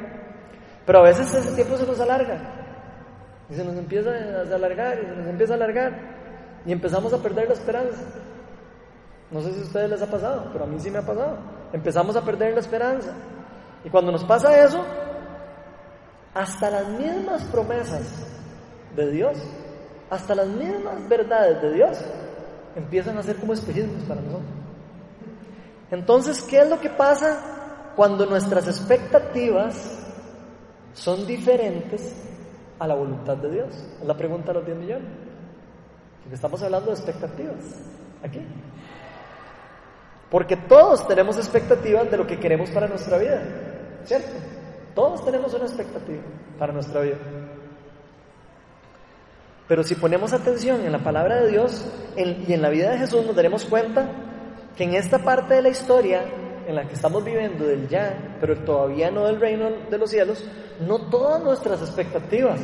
[0.85, 2.39] Pero a veces ese tiempo se nos alarga.
[3.49, 5.91] Y se nos empieza a alargar, y se nos empieza a alargar.
[6.65, 8.01] Y empezamos a perder la esperanza.
[9.31, 11.37] No sé si a ustedes les ha pasado, pero a mí sí me ha pasado.
[11.73, 13.13] Empezamos a perder la esperanza.
[13.83, 14.83] Y cuando nos pasa eso,
[16.33, 18.25] hasta las mismas promesas
[18.95, 19.37] de Dios,
[20.09, 21.97] hasta las mismas verdades de Dios,
[22.75, 24.66] empiezan a ser como espejismos para nosotros.
[25.91, 29.97] Entonces, ¿qué es lo que pasa cuando nuestras expectativas
[30.93, 32.13] son diferentes
[32.79, 33.69] a la voluntad de Dios?
[34.01, 35.07] Es la pregunta de los 10 millones.
[36.31, 37.55] Estamos hablando de expectativas
[38.21, 38.41] aquí.
[40.29, 43.41] Porque todos tenemos expectativas de lo que queremos para nuestra vida,
[44.03, 44.33] ¿cierto?
[44.93, 46.21] Todos tenemos una expectativa
[46.59, 47.15] para nuestra vida.
[49.69, 51.85] Pero si ponemos atención en la palabra de Dios
[52.17, 54.09] y en la vida de Jesús, nos daremos cuenta
[54.77, 56.21] que en esta parte de la historia
[56.67, 60.45] en la que estamos viviendo del ya, pero todavía no del reino de los cielos,
[60.85, 62.59] no todas nuestras expectativas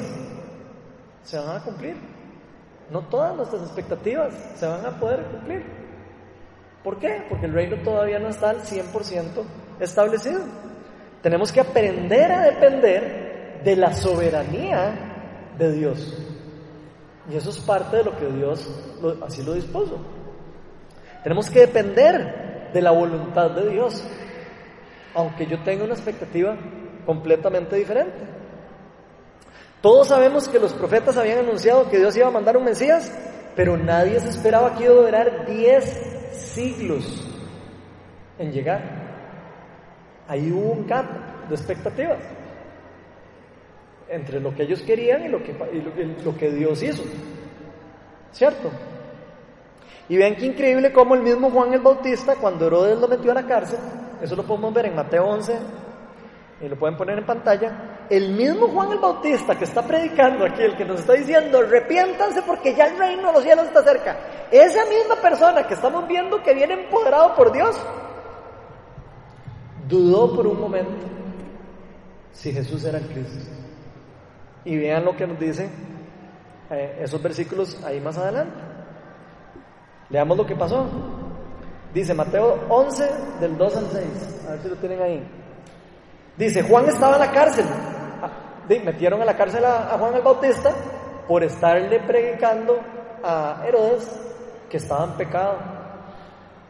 [1.23, 1.95] se van a cumplir.
[2.91, 5.63] No todas nuestras expectativas se van a poder cumplir.
[6.83, 7.25] ¿Por qué?
[7.29, 9.43] Porque el reino todavía no está al 100%
[9.79, 10.41] establecido.
[11.21, 16.17] Tenemos que aprender a depender de la soberanía de Dios.
[17.31, 18.69] Y eso es parte de lo que Dios
[19.25, 19.97] así lo dispuso.
[21.23, 24.03] Tenemos que depender de la voluntad de Dios,
[25.13, 26.57] aunque yo tenga una expectativa
[27.05, 28.17] completamente diferente.
[29.81, 33.11] Todos sabemos que los profetas habían anunciado que Dios iba a mandar un Mesías,
[33.55, 37.29] pero nadie se esperaba que iba a durar 10 siglos
[38.39, 38.81] en llegar.
[40.27, 42.19] Ahí hubo un gap de expectativas
[44.09, 45.53] entre lo que ellos querían y lo que,
[46.23, 47.03] lo que Dios hizo.
[48.31, 48.71] ¿Cierto?
[50.09, 53.35] Y vean qué increíble como el mismo Juan el Bautista, cuando Herodes lo metió a
[53.35, 53.79] la cárcel,
[54.21, 55.57] eso lo podemos ver en Mateo 11,
[56.61, 60.61] y lo pueden poner en pantalla, el mismo Juan el Bautista que está predicando aquí,
[60.61, 64.17] el que nos está diciendo, arrepiéntanse porque ya el reino de los cielos está cerca,
[64.51, 67.75] esa misma persona que estamos viendo que viene empoderado por Dios,
[69.87, 71.05] dudó por un momento
[72.31, 73.51] si Jesús era el Cristo.
[74.65, 75.69] Y vean lo que nos dice
[76.69, 78.72] eh, esos versículos ahí más adelante.
[80.13, 80.85] Leamos lo que pasó.
[81.91, 83.03] Dice Mateo 11,
[83.39, 84.45] del 2 al 6.
[84.47, 85.27] A ver si lo tienen ahí.
[86.37, 87.65] Dice, Juan estaba en la cárcel.
[88.21, 88.29] Ah,
[88.69, 90.71] metieron a la cárcel a, Juan el Bautista
[91.27, 92.79] por estarle predicando
[93.23, 94.07] a Herodes
[94.69, 95.57] que estaba en pecado.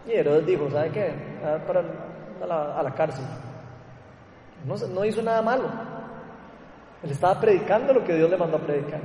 [0.07, 1.13] Y Herodes dijo, ¿sabe qué?
[1.45, 1.81] A, para,
[2.79, 3.25] a, la, cárcel.
[4.65, 5.69] No, no hizo nada malo.
[7.03, 9.01] Él estaba predicando lo que Dios le mandó a predicar.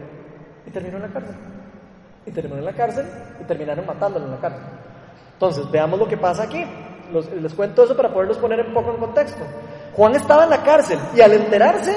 [0.64, 1.36] Y terminó en la cárcel.
[2.28, 3.06] Y terminó en la cárcel
[3.40, 4.62] y terminaron matándolo en la cárcel.
[5.32, 6.62] Entonces, veamos lo que pasa aquí.
[7.40, 9.42] les cuento eso para poderlos poner un poco en contexto.
[9.94, 11.96] Juan estaba en la cárcel y al enterarse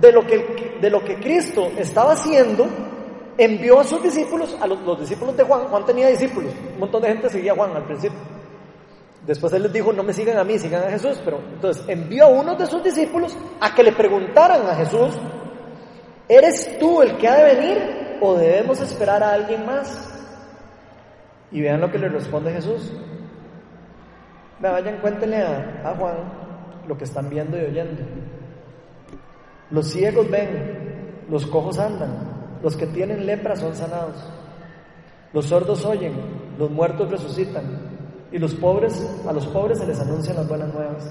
[0.00, 2.66] de lo que, de lo que Cristo estaba haciendo,
[3.36, 7.08] envió a sus discípulos, a los, discípulos de Juan, Juan tenía discípulos, un montón de
[7.08, 8.18] gente seguía a Juan al principio.
[9.26, 11.20] Después él les dijo, no me sigan a mí, sigan a Jesús.
[11.22, 15.14] Pero entonces envió a uno de sus discípulos a que le preguntaran a Jesús,
[16.26, 20.08] ¿eres tú el que ha de venir o debemos esperar a alguien más?
[21.50, 22.92] Y vean lo que le responde Jesús.
[24.60, 26.16] Vayan, cuéntenle a, Juan
[26.86, 28.02] lo que están viendo y oyendo.
[29.70, 34.16] Los ciegos ven, los cojos andan, los que tienen lepra son sanados,
[35.32, 36.12] los sordos oyen,
[36.58, 37.64] los muertos resucitan,
[38.32, 41.10] y los pobres, a los pobres se les anuncian las buenas nuevas.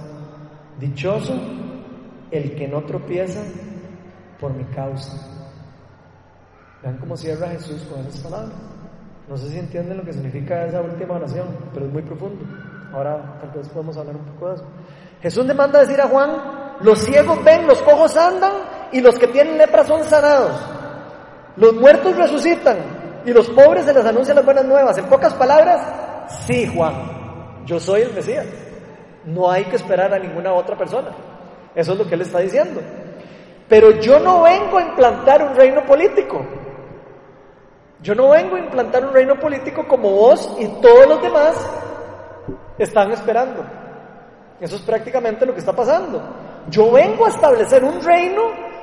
[0.79, 1.33] Dichoso
[2.31, 3.41] el que no tropieza
[4.39, 5.38] por mi causa.
[6.81, 8.53] Vean cómo cierra Jesús con esas palabras.
[9.27, 12.45] No sé si entienden lo que significa esa última oración, pero es muy profundo.
[12.93, 14.65] Ahora tal vez podemos hablar un poco de eso.
[15.21, 16.31] Jesús le manda a decir a Juan,
[16.81, 18.53] los ciegos ven, los cojos andan
[18.91, 20.59] y los que tienen lepra son sanados.
[21.57, 22.77] Los muertos resucitan
[23.25, 24.97] y los pobres se les anuncian las buenas nuevas.
[24.97, 25.81] En pocas palabras,
[26.47, 28.47] sí, Juan, yo soy el Mesías.
[29.25, 31.09] No hay que esperar a ninguna otra persona.
[31.75, 32.81] Eso es lo que él está diciendo.
[33.67, 36.43] Pero yo no vengo a implantar un reino político.
[38.01, 41.55] Yo no vengo a implantar un reino político como vos y todos los demás
[42.77, 43.65] están esperando.
[44.59, 46.21] Eso es prácticamente lo que está pasando.
[46.69, 48.41] Yo vengo a establecer un reino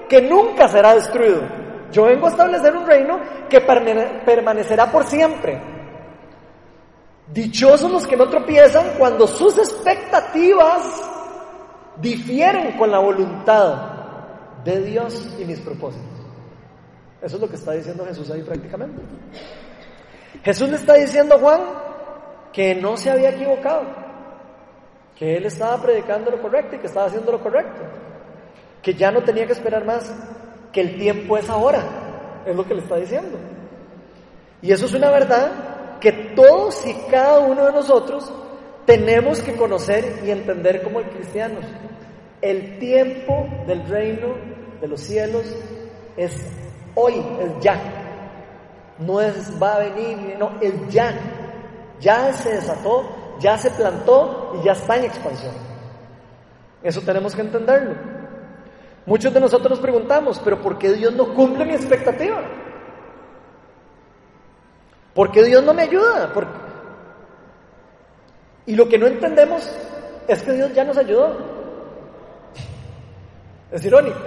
[0.08, 1.42] que nunca será destruido.
[1.90, 5.60] Yo vengo a establecer un reino que permanecerá por siempre.
[7.32, 10.82] Dichosos los que no tropiezan cuando sus expectativas
[12.00, 13.74] difieren con la voluntad
[14.64, 16.15] de Dios y mis propósitos.
[17.26, 19.02] Eso es lo que está diciendo Jesús ahí prácticamente.
[20.44, 21.60] Jesús le está diciendo a Juan
[22.52, 23.82] que no se había equivocado,
[25.16, 27.82] que él estaba predicando lo correcto y que estaba haciendo lo correcto,
[28.80, 30.14] que ya no tenía que esperar más,
[30.72, 31.82] que el tiempo es ahora,
[32.46, 33.36] es lo que le está diciendo.
[34.62, 38.32] Y eso es una verdad que todos y cada uno de nosotros
[38.84, 41.64] tenemos que conocer y entender como cristianos.
[42.40, 44.28] El tiempo del reino
[44.80, 45.44] de los cielos
[46.16, 46.65] es
[46.96, 47.78] hoy, es ya.
[48.98, 51.14] No es va a venir, no, es ya.
[52.00, 53.04] Ya se desató,
[53.38, 55.54] ya se plantó y ya está en expansión.
[56.82, 57.94] Eso tenemos que entenderlo.
[59.06, 62.42] Muchos de nosotros nos preguntamos, pero ¿por qué Dios no cumple mi expectativa?
[65.14, 66.32] ¿Por qué Dios no me ayuda?
[68.66, 69.70] Y lo que no entendemos
[70.26, 71.36] es que Dios ya nos ayudó.
[73.70, 74.18] Es irónico.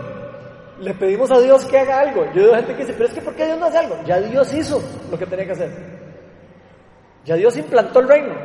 [0.79, 2.25] Le pedimos a Dios que haga algo.
[2.33, 3.97] Yo digo gente que dice, pero es que ¿por qué Dios no hace algo?
[4.05, 5.71] Ya Dios hizo lo que tenía que hacer.
[7.25, 8.35] Ya Dios implantó el reino.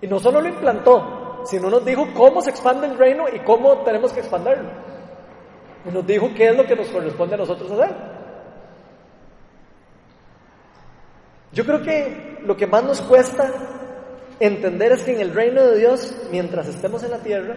[0.00, 3.78] Y no solo lo implantó, sino nos dijo cómo se expande el reino y cómo
[3.78, 4.70] tenemos que expandirlo.
[5.84, 7.94] Y nos dijo qué es lo que nos corresponde a nosotros hacer.
[11.52, 13.50] Yo creo que lo que más nos cuesta
[14.38, 17.56] entender es que en el reino de Dios, mientras estemos en la tierra,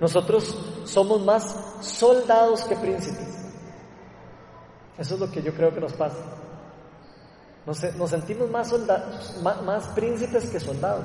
[0.00, 1.42] nosotros somos más
[1.80, 3.36] soldados que príncipes.
[4.98, 6.22] Eso es lo que yo creo que nos pasa.
[7.66, 7.78] Nos,
[8.10, 11.04] sentimos más, soldados, más, príncipes que soldados.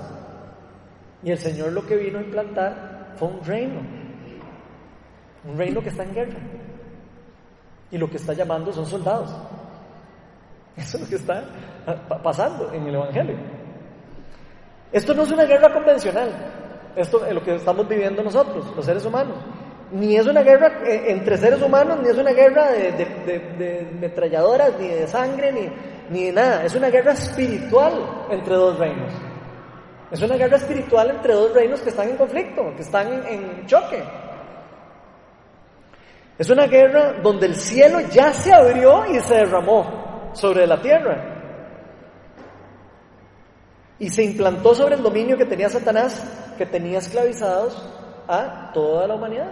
[1.24, 3.82] Y el Señor lo que vino a implantar fue un reino.
[5.44, 6.40] Un reino que está en guerra.
[7.90, 9.36] Y lo que está llamando son soldados.
[10.76, 11.44] Eso es lo que está
[12.24, 13.38] pasando en el Evangelio.
[14.92, 16.61] Esto no es una guerra convencional.
[16.96, 19.38] Esto es lo que estamos viviendo nosotros, los seres humanos.
[19.92, 24.80] Ni es una guerra eh, entre seres humanos, ni es una guerra de, de, metralladoras,
[24.80, 25.70] ni de sangre, ni,
[26.10, 26.64] ni de nada.
[26.64, 29.12] Es una guerra espiritual entre dos reinos.
[30.12, 34.04] Es una guerra espiritual entre dos reinos que están en conflicto, que están en choque.
[36.38, 41.31] Es una guerra donde el cielo ya se abrió y se derramó sobre la tierra.
[44.02, 46.24] Y se implantó sobre el dominio que tenía Satanás,
[46.58, 47.88] que tenía esclavizados
[48.28, 49.52] a toda la humanidad.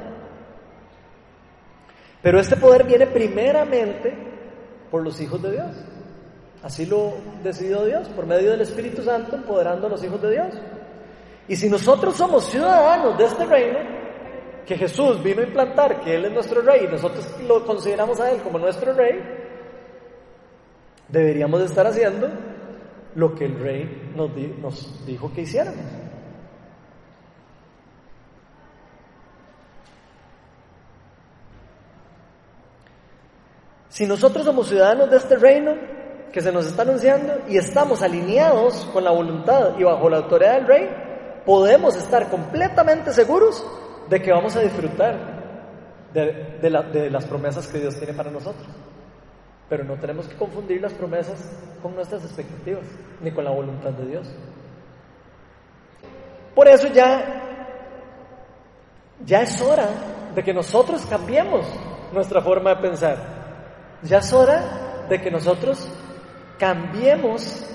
[2.24, 4.12] Pero este poder viene primeramente
[4.89, 5.68] por los hijos de Dios.
[6.64, 10.56] Así lo decidió Dios, por medio del Espíritu Santo, empoderando a los hijos de Dios.
[11.47, 13.78] Y si nosotros somos ciudadanos de este reino,
[14.66, 18.32] que Jesús vino a implantar, que Él es nuestro rey, y nosotros lo consideramos a
[18.32, 19.22] Él como nuestro rey,
[21.08, 22.49] deberíamos estar haciendo
[23.20, 25.86] lo que el rey nos, dijo que hiciéramos.
[33.90, 35.76] Si nosotros somos ciudadanos de este reino
[36.32, 40.54] que se nos está anunciando y estamos alineados con la voluntad y bajo la autoridad
[40.54, 40.90] del rey,
[41.46, 43.66] podemos estar completamente seguros
[44.10, 45.40] de que vamos a disfrutar
[46.14, 48.68] de las promesas que Dios tiene para nosotros.
[49.70, 51.40] Pero no tenemos que confundir las promesas
[51.82, 52.86] con nuestras expectativas,
[53.22, 54.28] ni con la voluntad de Dios.
[56.56, 57.44] Por eso ya,
[59.26, 59.88] ya es hora
[60.34, 61.66] de que nosotros cambiemos
[62.12, 63.18] nuestra forma de pensar.
[64.04, 65.88] Ya es hora de que nosotros
[66.58, 67.66] cambiemos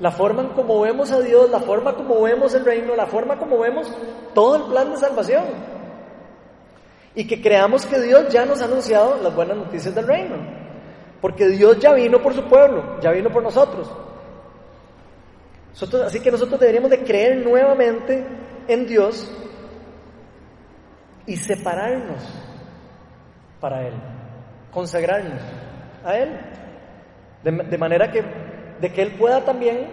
[0.00, 3.38] la forma en como vemos a Dios, la forma como vemos el reino, la forma
[3.38, 3.92] como vemos
[4.34, 5.44] todo el plan de salvación.
[7.14, 10.36] Y que creamos que Dios ya nos ha anunciado las buenas noticias del reino.
[11.20, 13.90] Porque Dios ya vino por su pueblo, ya vino por nosotros.
[16.04, 18.24] así que nosotros deberíamos de creer nuevamente
[18.68, 19.30] en Dios
[21.26, 22.22] y separarnos
[23.60, 23.94] para Él,
[24.72, 25.42] consagrarnos
[26.04, 26.40] a Él,
[27.42, 28.22] de, manera que,
[28.80, 29.90] de que Él pueda también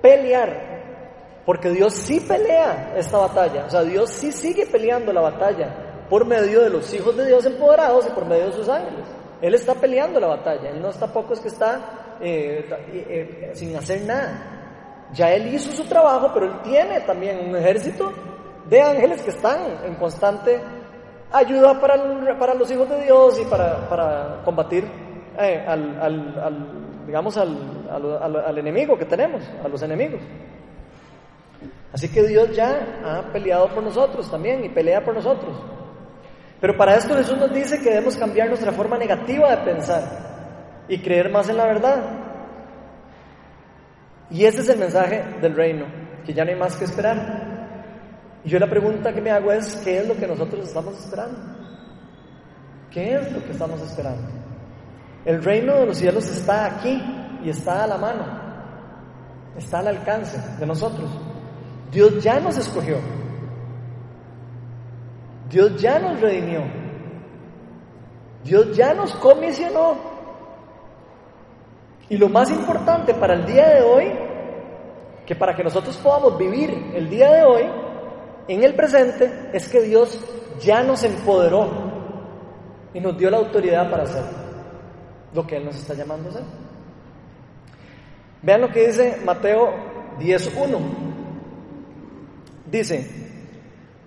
[0.00, 6.06] pelear, porque Dios sí pelea esta batalla, o sea, Dios sí sigue peleando la batalla
[6.08, 9.04] por medio de los hijos de Dios empoderados y por medio de sus ángeles.
[9.40, 13.50] Él está peleando la batalla, Él no está poco es que está eh, eh, eh,
[13.54, 15.06] sin hacer nada.
[15.12, 18.12] Ya Él hizo su trabajo, pero Él tiene también un ejército
[18.68, 20.60] de ángeles que están en constante
[21.32, 24.84] ayuda para, para los hijos de Dios y para, para combatir
[25.38, 30.20] al, al, digamos, al, al enemigo que tenemos, a los enemigos.
[31.92, 35.56] Así que Dios ya ha peleado por nosotros también y pelea por nosotros.
[36.60, 40.02] Pero para esto Jesús nos dice que debemos cambiar nuestra forma negativa de pensar
[40.88, 42.02] y creer más en la verdad.
[44.30, 45.86] Y ese es el mensaje del reino,
[46.24, 48.40] que ya no hay más que esperar.
[48.44, 51.38] Y yo la pregunta que me hago es, ¿qué es lo que nosotros estamos esperando?
[52.90, 54.28] ¿Qué es lo que estamos esperando?
[55.24, 57.02] El reino de los cielos está aquí
[57.44, 58.24] y está a la mano,
[59.56, 61.10] está al alcance de nosotros.
[61.90, 62.96] Dios ya nos escogió,
[65.48, 66.62] Dios ya nos redimió.
[68.44, 69.96] Dios ya nos comisionó.
[72.08, 74.12] Y lo más importante para el día de hoy,
[75.26, 77.62] que para que nosotros podamos vivir el día de hoy,
[78.48, 80.18] en el presente, es que Dios
[80.60, 81.68] ya nos empoderó
[82.94, 84.24] y nos dio la autoridad para hacer
[85.34, 86.44] lo que Él nos está llamando a hacer.
[88.40, 89.68] Vean lo que dice Mateo
[90.18, 90.78] 10.1.
[92.70, 93.27] Dice,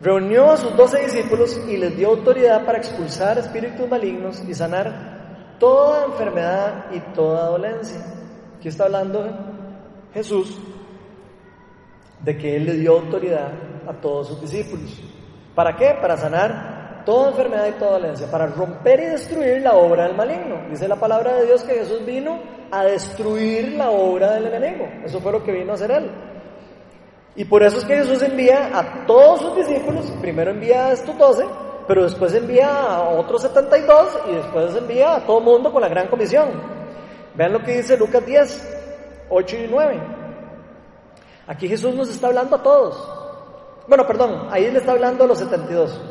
[0.02, 5.56] Reunió a sus doce discípulos y les dio autoridad para expulsar espíritus malignos y sanar
[5.60, 8.00] toda enfermedad y toda dolencia.
[8.58, 9.24] Aquí está hablando
[10.12, 10.60] Jesús
[12.20, 13.52] de que Él le dio autoridad
[13.88, 15.00] a todos sus discípulos.
[15.54, 15.96] ¿Para qué?
[16.02, 20.68] Para sanar toda enfermedad y toda dolencia, para romper y destruir la obra del maligno.
[20.68, 22.40] Dice la palabra de Dios que Jesús vino
[22.72, 24.88] a destruir la obra del enemigo.
[25.04, 26.12] Eso fue lo que vino a hacer Él.
[27.36, 31.18] Y por eso es que Jesús envía a todos sus discípulos, primero envía a estos
[31.18, 31.46] doce,
[31.88, 35.88] pero después envía a otros 72 y después envía a todo el mundo con la
[35.88, 36.50] gran comisión.
[37.36, 40.02] Vean lo que dice Lucas 10, 8 y 9.
[41.48, 43.10] Aquí Jesús nos está hablando a todos.
[43.88, 46.02] Bueno, perdón, ahí le está hablando a los 72.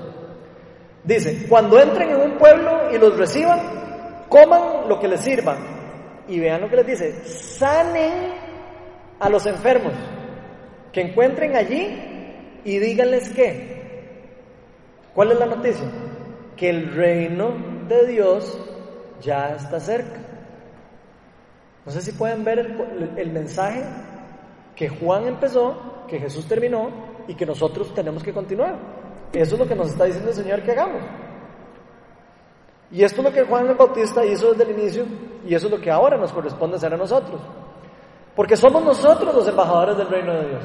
[1.05, 5.59] Dice, cuando entren en un pueblo y los reciban, coman lo que les sirvan.
[6.29, 8.33] Y vean lo que les dice, sanen
[9.19, 9.93] a los enfermos
[10.93, 13.81] que encuentren allí y díganles qué.
[15.15, 15.87] ¿Cuál es la noticia?
[16.57, 17.53] Que el reino
[17.89, 18.59] de Dios
[19.21, 20.21] ya está cerca.
[21.85, 22.59] No sé si pueden ver
[23.17, 23.83] el, mensaje
[24.77, 26.91] que Juan empezó, que Jesús terminó
[27.27, 28.77] y que nosotros tenemos que continuar.
[29.33, 31.03] Eso es lo que nos está diciendo el Señor que hagamos.
[32.93, 35.05] Y esto es lo que Juan el Bautista hizo desde el inicio
[35.47, 37.41] y eso es lo que ahora nos corresponde hacer a nosotros.
[38.41, 40.63] Porque somos nosotros los embajadores del reino de Dios.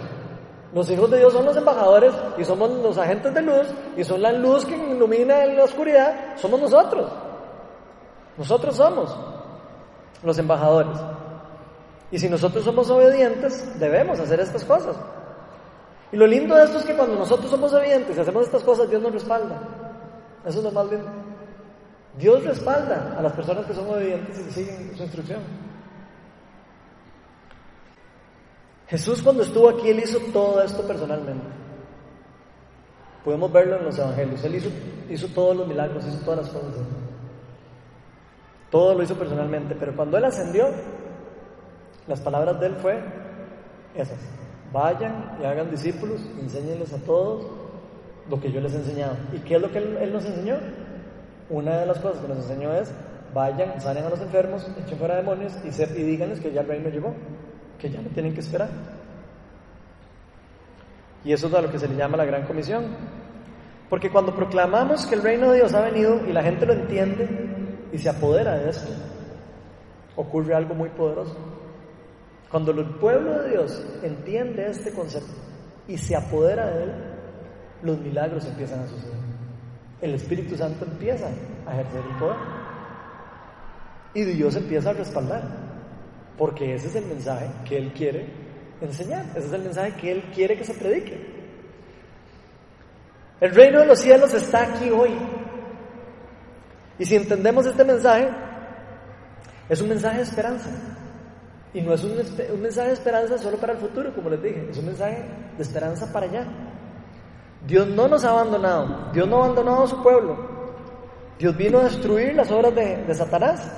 [0.74, 3.68] Los hijos de Dios son los embajadores y somos los agentes de luz
[3.98, 6.38] y son la luz que ilumina en la oscuridad.
[6.38, 7.12] Somos nosotros.
[8.38, 9.14] Nosotros somos
[10.24, 10.98] los embajadores.
[12.12, 14.96] Y si nosotros somos obedientes, debemos hacer estas cosas.
[16.14, 18.90] Y lo lindo de esto es que cuando nosotros somos obedientes y hacemos estas cosas,
[18.90, 19.60] Dios nos respalda.
[20.46, 21.10] Eso es lo más lindo.
[22.18, 25.65] Dios respalda a las personas que son obedientes y siguen su instrucción.
[28.88, 31.46] Jesús cuando estuvo aquí, Él hizo todo esto personalmente.
[33.24, 34.44] Podemos verlo en los evangelios.
[34.44, 34.70] Él hizo,
[35.10, 36.72] hizo todos los milagros, hizo todas las cosas.
[38.70, 39.76] Todo lo hizo personalmente.
[39.76, 40.70] Pero cuando Él ascendió,
[42.08, 43.04] las palabras de Él fue
[43.96, 44.20] esas.
[44.72, 47.48] Vayan y hagan discípulos, enséñenles a todos
[48.30, 49.16] lo que yo les he enseñado.
[49.34, 50.58] ¿Y qué es lo que Él, nos enseñó?
[51.50, 52.92] Una de las cosas que nos enseñó es,
[53.34, 56.90] vayan, salen a los enfermos, echen fuera demonios y, y díganles que ya el reino
[56.90, 57.14] llegó
[57.80, 58.70] que ya no tienen que esperar.
[61.24, 62.86] Y eso es a lo que se le llama la gran comisión.
[63.90, 67.28] Porque cuando proclamamos que el reino de Dios ha venido y la gente lo entiende
[67.92, 68.92] y se apodera de esto,
[70.16, 71.36] ocurre algo muy poderoso.
[72.50, 75.34] Cuando el pueblo de Dios entiende este concepto
[75.88, 76.94] y se apodera de él,
[77.84, 79.16] los milagros empiezan a suceder.
[80.02, 81.28] El Espíritu Santo empieza
[81.68, 82.38] a ejercer el poder.
[84.14, 85.65] Y Dios empieza a respaldar.
[86.38, 88.28] Porque ese es el mensaje que Él quiere
[88.82, 91.36] enseñar, ese es el mensaje que Él quiere que se predique.
[93.40, 95.12] El reino de los cielos está aquí hoy.
[96.98, 98.30] Y si entendemos este mensaje,
[99.68, 100.70] Es un mensaje de esperanza.
[101.74, 104.68] Y no es un, un, mensaje de esperanza solo para el futuro, como les dije,
[104.70, 105.26] es un mensaje
[105.58, 106.48] de esperanza para allá.
[107.66, 110.38] Dios no nos ha abandonado, Dios no ha abandonado a su pueblo.
[111.40, 113.70] Dios vino a destruir las obras de, de Satanás,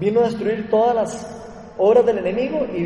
[0.00, 1.43] vino a destruir todas las
[1.78, 2.82] obras del enemigo y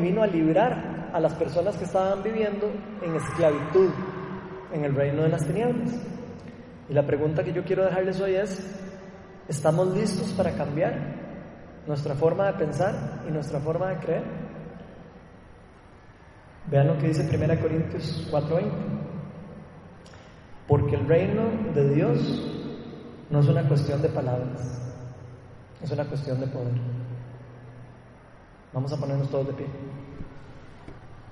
[0.00, 2.70] vino, a librar a las personas que estaban viviendo
[3.02, 3.90] en esclavitud
[4.72, 5.94] en el reino de las tinieblas.
[6.88, 8.58] Y la pregunta que yo quiero dejarles hoy es,
[9.48, 11.20] ¿estamos listos para cambiar?
[11.86, 14.24] nuestra forma de pensar y nuestra forma de creer.
[16.70, 18.70] Vean lo que dice 1 Corintios 4:20.
[20.68, 21.42] Porque el reino
[21.74, 22.18] de Dios
[23.28, 24.80] no es una cuestión de palabras,
[25.82, 26.99] es una cuestión de poder.
[28.72, 29.66] Vamos a ponernos todos de pie.